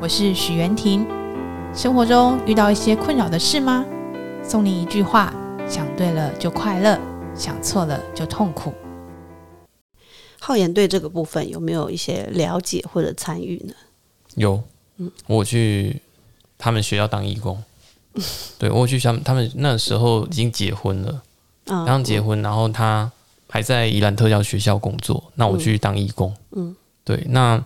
[0.00, 1.06] 我是许元婷。
[1.74, 3.84] 生活中遇到一些困扰的事吗？
[4.42, 5.30] 送您一句话：
[5.68, 6.98] 想对了就快乐，
[7.34, 8.72] 想错了就痛苦。
[10.44, 13.74] 浩言对这个部分有没有一些了解或者参与呢？
[14.34, 14.62] 有，
[14.98, 16.02] 嗯，我去
[16.58, 17.62] 他们学校当义工。
[18.58, 21.22] 对我去他们，他们那时候已经结婚了，
[21.64, 23.10] 刚结婚，然后他。
[23.46, 26.34] 还在宜兰特教学校工作，那我去当义工。
[26.56, 26.74] 嗯，
[27.04, 27.64] 对，那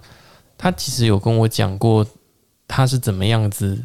[0.59, 2.07] 他其实有跟我讲过，
[2.67, 3.85] 他是怎么样子。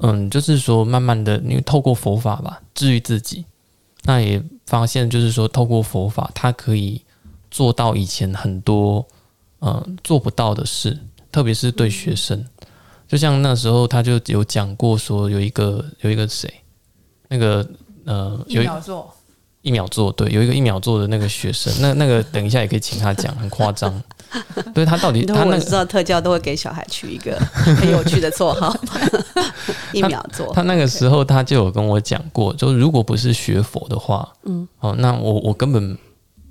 [0.00, 3.44] 嗯，就是说，慢慢的，因为透过佛法吧，治愈自己，
[4.02, 7.00] 那也发现就是说，透过佛法，他可以
[7.50, 9.06] 做到以前很多
[9.60, 10.98] 呃做不到的事，
[11.30, 12.44] 特别是对学生。
[13.06, 16.52] 就像那时候他就有讲过说，有一个有一个谁，
[17.28, 17.66] 那个
[18.04, 19.14] 呃一有一秒做，
[19.62, 24.02] 一秒做，对，有一个一秒做的那个学生，那那个等一下也可以请他讲，很夸张。
[24.74, 27.34] 对他到底他那个我知道特教都会给小孩取一个
[27.80, 28.76] 很有趣的绰号，
[29.94, 30.52] 一秒做。
[30.52, 35.96] 他那个时候他就有跟我讲过，就如果不是学佛的话，嗯，哦，那我我根本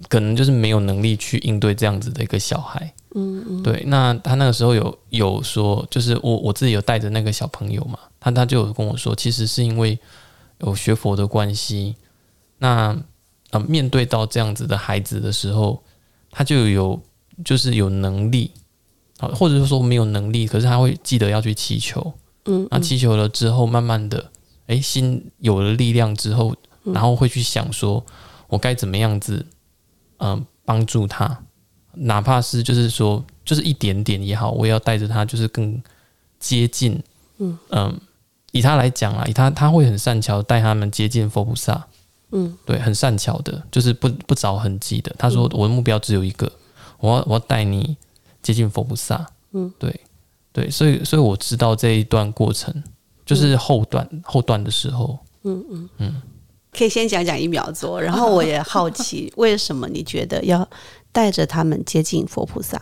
[0.07, 3.83] 可能就是没有能力去应对这样子的一个小孩，嗯嗯，对。
[3.87, 9.97] 那他那个时候有有说，就是我我自己有带着那个小朋友嘛，他他就有跟我说，其实是因为
[10.59, 11.95] 有学佛的关系，
[12.57, 12.97] 那
[13.51, 15.83] 呃面对到这样子的孩子的时候，
[16.31, 17.01] 他就有
[17.43, 18.51] 就是有能力。
[19.19, 22.13] 啊，或者是说没有能力，可是他会记得要去祈求，
[22.45, 24.29] 嗯，那祈求了之后，慢慢的，
[24.67, 28.05] 诶，心有了力量之后，然后会去想说，
[28.47, 29.43] 我该怎么样子，
[30.19, 31.43] 嗯、帮助他，
[31.93, 35.81] 哪怕是就是说，就是一点点也好，我也要带着他，就是更
[36.39, 37.01] 接近，
[37.37, 37.99] 嗯。
[38.53, 41.85] 以他来讲啊，以他他会很善巧带他们接近佛菩萨，
[42.31, 45.13] 嗯，对，很善巧的，就是不不着痕迹的。
[45.19, 46.51] 他说我的目标只有一个，
[46.99, 47.95] 我要我要带你
[48.41, 49.99] 接近佛菩萨，嗯，对
[50.53, 52.73] 对，所以所以我知道这一段过程，
[53.25, 55.19] 就是后段、后段的时候，
[56.77, 60.67] 可以先讲讲一秒做，然后我也好奇，为什么你觉得要
[61.11, 62.79] 带着他们接近佛菩萨？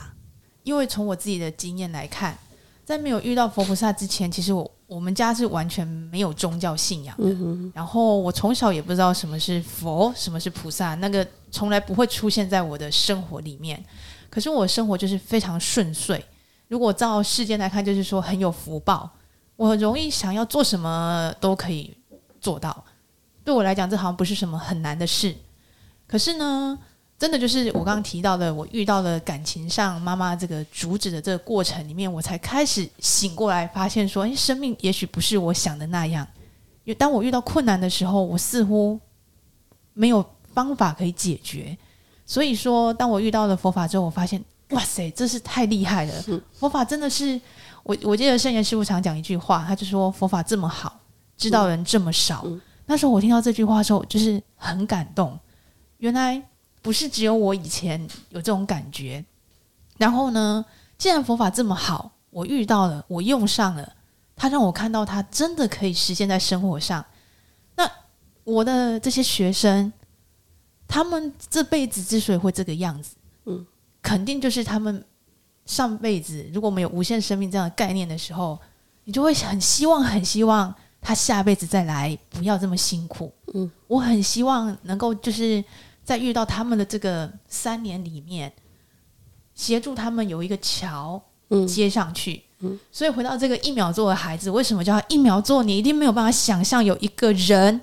[0.64, 2.38] 因为从我自己的经验来看，
[2.84, 7.72] 在没有遇到佛菩萨之前，其实我我们家是完全没有宗教信仰的。
[7.74, 13.82] 然后我从小也不知道什么是佛，什么是菩萨，那个从来不会出现在我的生活里面。
[14.30, 16.22] 可是我的生活就是非常顺遂。
[16.68, 19.10] 如果照世间来看，就是说很有福报，
[19.56, 21.96] 我很容易想要做什么都可以
[22.42, 22.84] 做到。
[23.46, 25.34] 对我来讲，这好像不是什么很难的事。
[26.08, 26.78] 可是呢，
[27.18, 36.28] 真的就是我刚刚提到的，我遇到了感情上妈妈这个阻止的这个过程里面，我才开始醒过来，发现说，哎，生命也许不是我想的那样。
[36.84, 39.00] 因为当我遇到困难的时候，我似乎
[39.94, 41.78] 没有方法可以解决。
[42.26, 46.14] 所以说，当我遇到了佛法之后，我发现，哇塞，这是太厉害了！
[46.54, 47.40] 佛法真的是，
[47.84, 51.00] 我我记得圣严师傅常讲一句话，他就说佛法这么好，
[51.38, 52.44] 知道人这么少。
[52.86, 55.38] 那时候我听到这句话的时候，就是很感动。
[55.98, 56.42] 原来
[56.82, 59.24] 不是只有我以前有这种感觉。
[59.98, 60.64] 然后呢，
[60.98, 63.94] 既然佛法这么好，我遇到了，我用上了，
[64.36, 67.04] 它让我看到它真的可以实现在生活上。
[67.76, 67.90] 那
[68.44, 69.92] 我的这些学生，
[70.88, 73.16] 他们这辈子之所以会这个样子，
[73.46, 73.66] 嗯，
[74.02, 75.04] 肯定就是他们
[75.66, 78.60] 上辈子如果没有无限生命这样的概念的时候，
[79.06, 80.76] 你就会很希望、很希望
[81.06, 83.32] 他下辈子再来，不要这么辛苦。
[83.54, 85.64] 嗯，我很希望能够就是
[86.04, 88.52] 在遇到他们的这个三年里面，
[89.54, 92.42] 协助他们有一个桥嗯接上去。
[92.92, 95.62] 所以回到这个一秒座的孩子，为什么叫他一秒座？
[95.62, 97.80] 你一定没有办法想象有一个人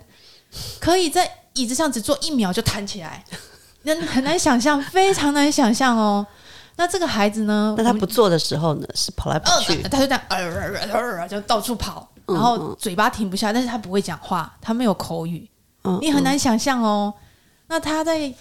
[0.81, 3.25] 可以在椅子上只坐一秒就弹起来，
[3.85, 6.27] 那很难想象，非常难想象哦。
[6.75, 7.75] 那这个孩子呢？
[7.79, 15.49] 那他不做的时候呢，是跑来跑去呃，他就这样呃呃呃呃呃就到处跑，然后嘴巴停不下，但是他不会讲话，他没有口语，
[15.85, 17.13] 嗯你很难想象哦。
[17.69, 18.33] 那他在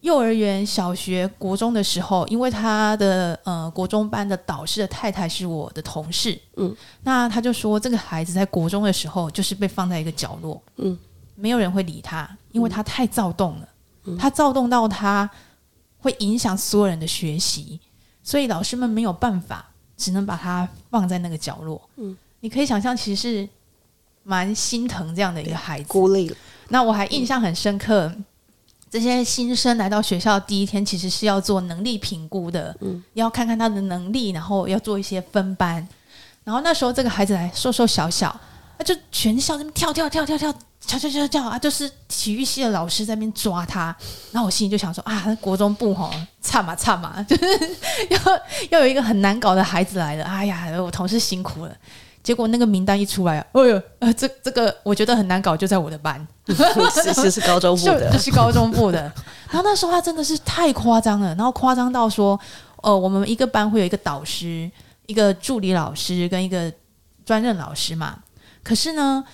[0.00, 10.96] 幼儿园、小学、国中的时候，因为他的呃国中班的导师的太太是我的同事，嗯，那他就说这个孩子在国中的时候就是被放在一个角落，嗯，
[11.34, 15.28] 没有人会理他，因为他太躁动了，他躁动到他
[15.98, 17.80] 会影响所有人的学习，
[18.22, 21.90] 所以老师们没有办法，只能把他放在那个角落。
[21.96, 23.48] 嗯，你可以想象，其实
[24.22, 26.34] 蛮心疼这样的一个孩子，孤立。
[26.68, 28.12] 那我还印象很深刻，
[28.90, 35.86] 这些新生来到学校第一天，其实是要做能力评估的，嗯，要看看他的能力，然后要做一些分班。
[36.44, 43.94] 然后那时候这个孩子还瘦瘦小小，啊，就全校这边跳跳跳跳跳，叫叫叫叫啊，就是体育系的老师在那边抓他。
[44.32, 46.10] 然后我心里就想说啊，国中部吼，
[46.40, 47.44] 差嘛差嘛，就是
[48.10, 48.18] 要
[48.70, 51.76] 要有一个很难搞的孩子来了，哎呀，我同事辛苦了。
[52.28, 56.28] 结果那个名单一出来，哎呦，呃，这这个我觉得很难搞，就在我的班。
[56.44, 59.00] 是是是高中部就的就，是高中部的。
[59.48, 62.38] 然后那时候他真的是太夸张了，然后夸张到说，
[62.82, 64.70] 呃，我们一个班会有一个导师、
[65.06, 66.70] 一个助理老师跟一个
[67.24, 68.18] 专任老师嘛。
[68.62, 69.24] 可是呢，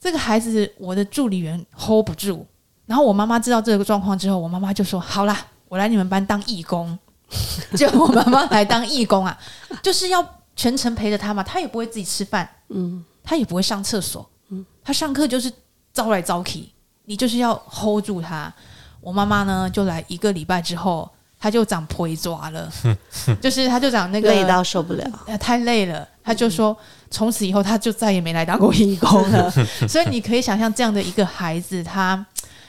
[0.00, 2.46] 这个孩子我的助理员 hold 不住。
[2.86, 5.36] 然后我妈妈知道这个状况之后，我妈妈就说：“好啦，
[5.68, 6.98] 我来你们班当义工。
[7.76, 9.38] ”就我妈妈来当义工啊，
[9.82, 10.26] 就是要
[10.56, 11.42] 全程陪着他嘛。
[11.42, 15.52] 他也不会自己吃饭，嗯，他也不会上厕所，嗯，他上课就是
[15.92, 16.68] 招来招去，
[17.04, 18.52] 你就是要 hold 住他。
[19.00, 22.72] 我妈妈呢，就来一个礼拜之后，她就长腿抓了，
[23.38, 26.74] 就是她就长那个累到受不了，呃太累了，她就说
[27.10, 29.50] 从此以后她就再也没来当过义工了。
[29.86, 32.24] 所以你可以想象这样的一个孩子，他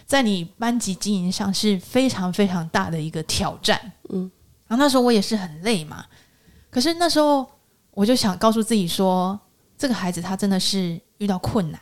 [0.05, 3.79] 在你班级经营上是非常非常大的一个挑战。
[4.09, 4.29] 嗯，
[4.67, 6.03] 然后那时候我也是很累嘛，
[6.69, 7.49] 可是那时候
[7.95, 9.39] 我就想告诉自己说，
[9.75, 11.81] 这个孩子他真的是遇到困难，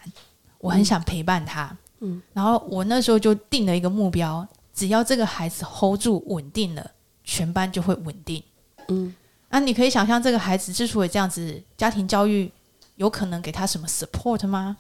[0.60, 1.76] 我很想陪伴他。
[2.00, 6.92] 嗯，然后我那时候就定了一个目标，只要这个孩子 hold 住稳定了，
[7.24, 8.42] 全班就会稳定。
[8.88, 9.14] 嗯，
[9.50, 12.52] 那你可以想象这个孩子之所以这样子，家庭教育
[12.96, 14.78] 有可能给他什么 support 吗？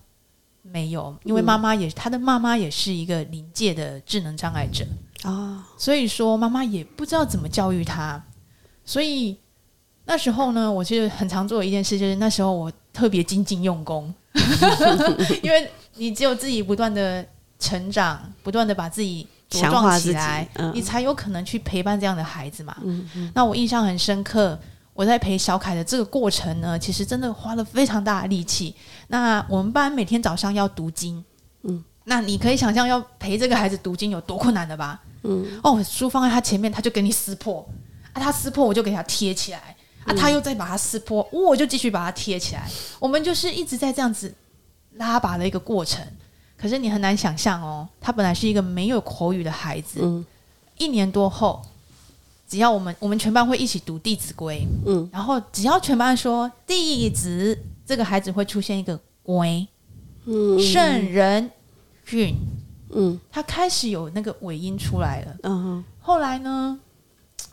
[0.61, 4.85] 没有，因为妈妈也，他的妈妈也是一个临界的智能障碍者
[5.23, 8.23] 啊，所以说妈妈也不知道怎么教育他。
[8.85, 9.37] 所以
[10.05, 14.13] 那时候呢，我其实很常做的一件事，就是那时候我特别精进用功，
[15.41, 17.25] 因为你只有自己不断的
[17.59, 22.75] 成长，不断的把自己茁壮强化起来，嗯你才有可能去陪伴这样的孩子嘛。
[23.33, 24.59] 那我印象很深刻，
[24.93, 28.75] 我在陪小凯的这个过程呢，其实真的花了非常大的力气。
[29.07, 31.23] 那我们班每天早上要读经，
[31.61, 34.99] 嗯，那你可以想象要陪这个孩子读经有多困难的吧？
[35.23, 37.65] 嗯，哦，书放在他前面，他就给你撕破，
[38.11, 39.72] 啊，他撕破我就给他贴起来，
[40.05, 42.69] 啊，他又再把它撕破，我就继续把它贴起来。
[42.99, 44.33] 我们就是一直在这样子
[44.93, 46.05] 拉拔的一个过程。
[46.57, 50.25] 可是你很难想象哦，他本来是一个没有口语的孩子，嗯。
[50.77, 51.61] 一年多后，
[52.47, 59.67] 只要我们我们全班会一起读《弟子规》，嗯，然后只要全班说“弟子”，这个孩子会出现一个“规”，
[60.25, 60.59] 嗯。
[60.59, 61.51] 圣人
[62.05, 62.35] 训，
[62.89, 63.19] 嗯。
[63.29, 65.35] 他开始有那个尾音出来了。
[65.43, 66.79] 嗯后来呢，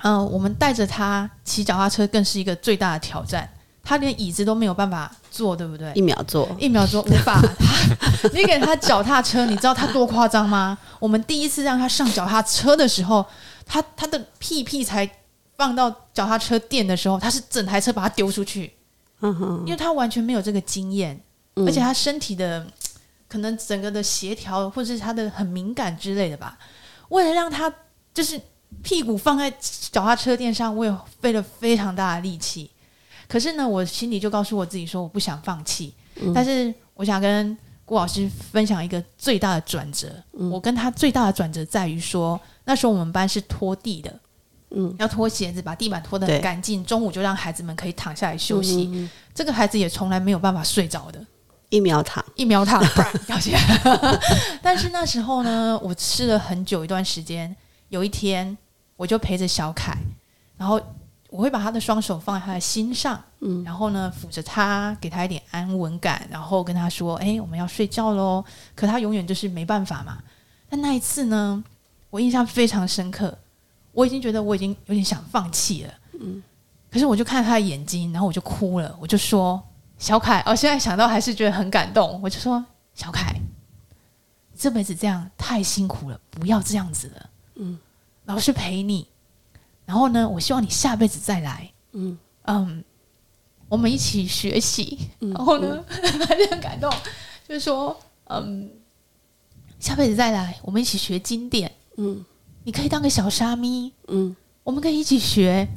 [0.03, 3.49] 呃，我们带着他骑脚踏车，更是一个最大的挑战。
[3.83, 5.91] 他连椅子都没有办法坐，对不对？
[5.95, 7.41] 一秒坐，一秒坐无法。
[7.41, 10.77] 他 你给他脚踏车，你知道他多夸张吗？
[10.99, 13.25] 我们第一次让他上脚踏车的时候，
[13.65, 15.11] 他他的屁屁才
[15.57, 18.73] 放到脚踏车垫的时候，他是整台车把他丢出去，
[19.21, 21.19] 嗯哼，因为他完全没有这个经验，
[21.57, 22.65] 嗯而且他身体的
[23.29, 26.59] 可能整个的协调，或者是他的很敏感之类的吧。
[27.09, 27.73] 为了让他
[28.13, 28.41] 就是
[28.83, 29.51] 屁股放在
[29.91, 32.71] 脚踏车垫上，我也费了非常大的力气。
[33.29, 35.95] 可是呢，我心里就告诉我自己说，我不想放弃。
[36.35, 40.09] 但是我想跟郭老师分享一个最大的转折。
[40.33, 44.21] 我跟他最大的转折在于说，那时候我们班是拖地的，
[44.71, 46.85] 嗯，要拖鞋子，把地板拖得很干净。
[46.85, 48.89] 中午就让孩子们可以躺下来休息。
[48.93, 51.25] 嗯这个孩子也从来没有办法睡着的，
[51.69, 54.21] 一秒躺，一秒躺啪掉下来。
[54.61, 57.55] 但是那时候呢，我吃了很久一段时间。
[57.91, 58.57] 有一天，
[58.97, 59.97] 我就陪着小凯，
[60.57, 60.81] 然后
[61.29, 70.19] 我会把他的双手放在他的心上，嗯，然后呢抚着他，给他一点安稳感，然后跟他说：“哎、我们要睡觉喽。”可他永远就是没办法嘛。
[70.69, 71.63] 但那一次呢，
[72.11, 73.37] 我印象非常深刻，
[73.93, 76.43] 我已经觉得我已经有点想放弃了，嗯，
[76.91, 79.61] 可是我就看他的眼睛，然后我就哭了，我就说
[79.99, 82.65] ：“小凯，哦，现在想到还是觉得很感动。”我就说
[82.95, 83.35] ：“小凯，
[84.57, 87.30] 这辈子这样太辛苦了，不要这样子了。
[87.61, 87.79] 嗯，
[88.25, 89.07] 老师陪你，
[89.85, 91.71] 然后呢，我希望你下辈子再来。
[91.93, 92.83] 嗯嗯，
[93.69, 94.99] 我们一起学习。
[95.21, 96.91] 嗯然后呢，他就 很感动，
[97.47, 97.95] 就是说，
[98.25, 98.71] 嗯，
[99.79, 101.71] 下辈子再来，我们一起学经典。
[101.97, 102.25] 嗯
[102.65, 105.69] 你可以当个小沙弥，嗯我们可以一起学。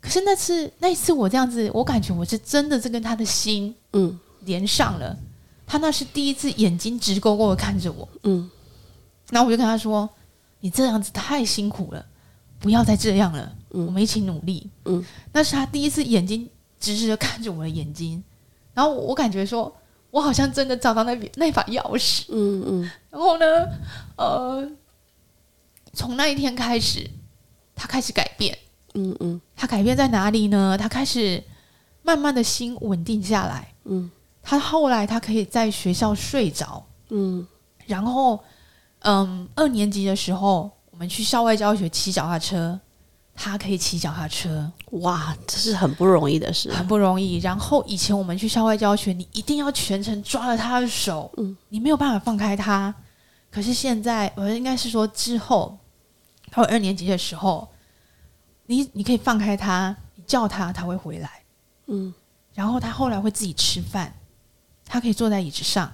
[0.00, 5.16] 可是那次那一次我这样子，我感觉我是真的是跟他的心嗯连上了。
[5.66, 8.48] 他那是第一次眼睛直勾勾的看着我，嗯
[9.30, 10.08] 然后我就跟他说
[10.60, 12.04] ：“你这样子太辛苦了，
[12.58, 16.48] 不要再这样了，嗯我们一起努力。”嗯，那是他第一次眼睛
[16.80, 18.22] 直直的看着我的眼睛，
[18.74, 19.74] 然后我感觉说，
[20.10, 22.24] 我好像真的找到那把那把钥匙。
[22.30, 23.46] 嗯嗯然后呢，
[24.16, 24.68] 呃，
[25.92, 27.08] 从那一天开始，
[27.74, 28.56] 他开始改变。
[28.94, 30.76] 嗯嗯他改变在哪里呢？
[30.78, 31.42] 他开始
[32.02, 33.72] 慢慢的心稳定下来。
[33.84, 34.10] 嗯
[34.42, 37.46] 他后来他可以在学校睡着，嗯
[37.86, 38.42] 然后，
[39.00, 42.78] 嗯，二年级的时候，我们去校外教学骑脚踏车，
[43.34, 47.38] 他可以骑脚踏车，哇，这是很不容易的事，很不容易。
[47.38, 52.94] 然后以前我们去校外教学，你一定要全程抓着他的手，嗯你没有办法放开他。
[53.50, 55.78] 可是现在，我应该是说之后，
[56.50, 57.68] 到二年级的时候，
[58.66, 61.30] 你你可以放开他，你叫他，他会回来。
[61.86, 62.12] 嗯
[62.52, 64.12] 然后他后来会自己吃饭，
[64.84, 65.92] 他可以坐在椅子上，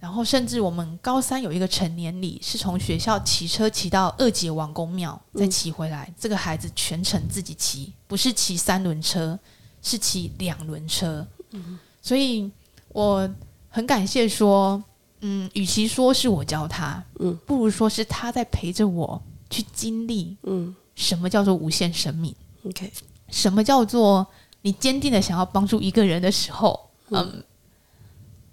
[0.00, 6.12] 然后甚至我们高三有一个成年礼，是从学校骑车骑到二姐王公庙，再骑回来。
[6.18, 9.38] 这个孩子全程自己骑，不是骑三轮车，
[9.82, 11.26] 是骑两轮车。
[11.52, 12.50] 嗯所以
[12.88, 13.28] 我
[13.68, 14.82] 很感谢说，
[15.20, 22.34] 嗯，与其说是我教他，嗯，不如说是他在陪着我去经历，嗯，什么叫做无限生命
[22.66, 22.90] ？OK，
[23.28, 24.26] 什么叫做
[24.62, 27.44] 你坚定的想要帮助一个人的时候，嗯，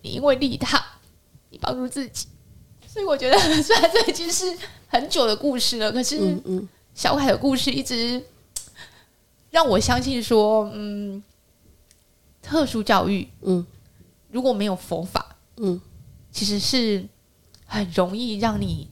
[0.02, 0.84] 你因为利他，
[1.50, 2.28] 你帮助自己，
[2.88, 4.46] 所以我觉得 虽然这已经是
[4.88, 8.24] 很久的故事了，可是，嗯，小凯的故事一直
[9.52, 11.24] 让我相信说，嗯，
[12.42, 13.66] 特殊教育，嗯。
[14.30, 15.80] 如果没有佛法，嗯，
[16.34, 17.08] 其实是
[17.66, 18.90] 很容易让你，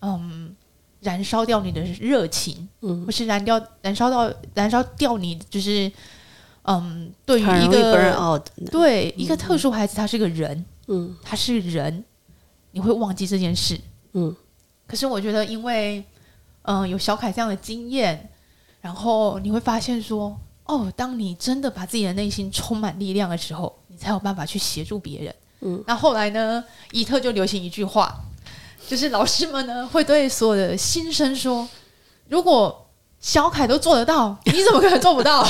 [0.00, 0.56] 嗯，
[1.00, 5.92] 燃烧掉你的热情，嗯，或是燃掉、燃烧到、燃烧掉你，就是，
[6.62, 8.42] 嗯，对于一个
[8.72, 12.04] 对一个特殊孩子，他是个人，嗯，他是人，
[12.72, 13.80] 你会忘记这件事，
[14.12, 14.34] 嗯。
[14.86, 16.04] 可是我觉得，因为，
[16.62, 18.28] 嗯，有小凯这样的经验，
[18.80, 23.78] 然后你会发现说，哦，当你真的把自己的内心充满力量的时候。
[23.90, 25.34] 你才有办法去协助别人。
[25.62, 26.62] 嗯，那后来呢？
[26.92, 28.14] 伊特就流行一句话，
[28.86, 31.68] 就是老师们呢会对所有的新生说
[32.28, 32.86] ：“如果
[33.18, 35.42] 小凯都做得到，你怎么可能做不到？”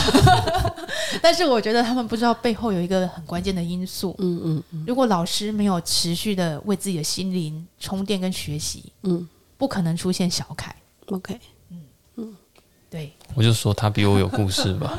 [1.22, 4.14] 但是我觉得他们不知道背后有一个很关键的因素。
[4.18, 4.84] 嗯嗯嗯。
[4.86, 10.74] 如果老师没有持续的为自己的心灵充电跟学习，嗯，不可能出现小凯。
[11.06, 11.38] OK
[11.70, 11.80] 嗯
[12.16, 12.36] 嗯。
[12.90, 14.98] 对，我就说他比我有故事吧，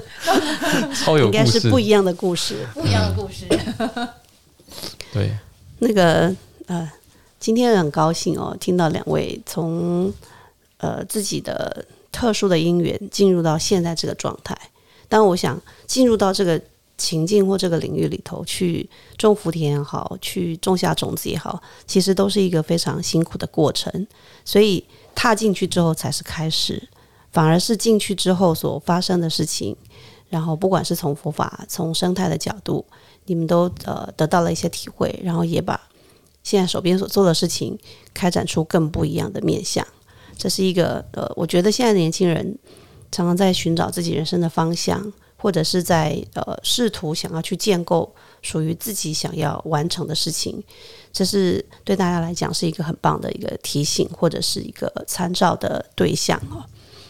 [0.96, 3.46] 超有，应该是不一样的故事，不一样的故事。
[5.12, 5.36] 对，
[5.78, 6.34] 那个
[6.66, 6.90] 呃，
[7.38, 10.10] 今天很高兴哦，听到两位从
[10.78, 14.56] 呃自己的特殊的因缘进入到现在这个状态。
[15.10, 16.58] 当我想进入到这个
[16.96, 18.88] 情境或这个领域里头去
[19.18, 24.06] 种福田也好，去种下种子也好，其实都是一个非常辛苦的过程，
[24.46, 24.82] 所以。
[25.12, 26.88] 踏进去之后才是开始，
[27.30, 29.76] 反而是进去之后所发生的事情。
[30.30, 32.82] 然后，不管是从佛法、从生态的角度，
[33.26, 35.78] 你们都呃得到了一些体会，然后也把
[36.42, 37.76] 现在手边所做的事情
[38.14, 39.86] 开展出更不一样的面向。
[40.38, 42.56] 这是一个呃，我觉得现在年轻人
[43.12, 50.62] 常常在寻找自己人生的方向，或者是在呃试图想要去建构属于自己想要完成的事情。
[51.12, 56.64] 这是对大家来讲是一个很棒的一个提醒，或者是一个参照的对象哦。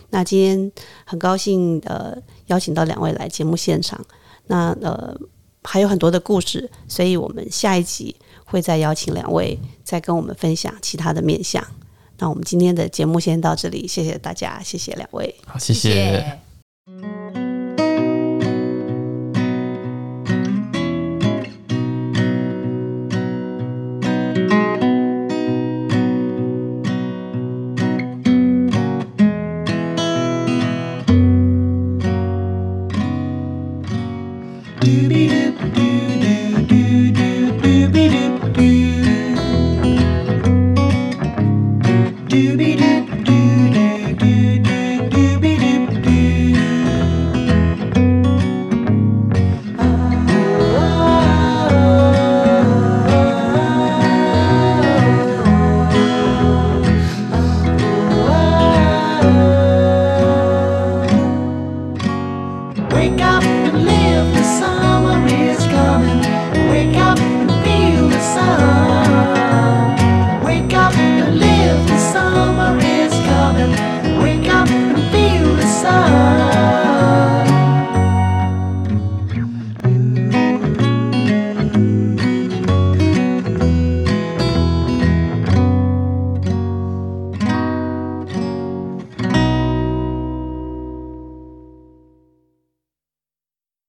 [0.08, 0.72] 那今天
[1.04, 4.02] 很高兴呃邀请到两位来节目现场，
[4.46, 5.14] 那呃
[5.62, 11.62] 还有很多的故事，所以我们下一集会再邀请两位再跟我们分享其他的面相。
[12.20, 16.49] 那我们今天的节目先到这里，谢谢大家，谢谢两位，好，谢谢。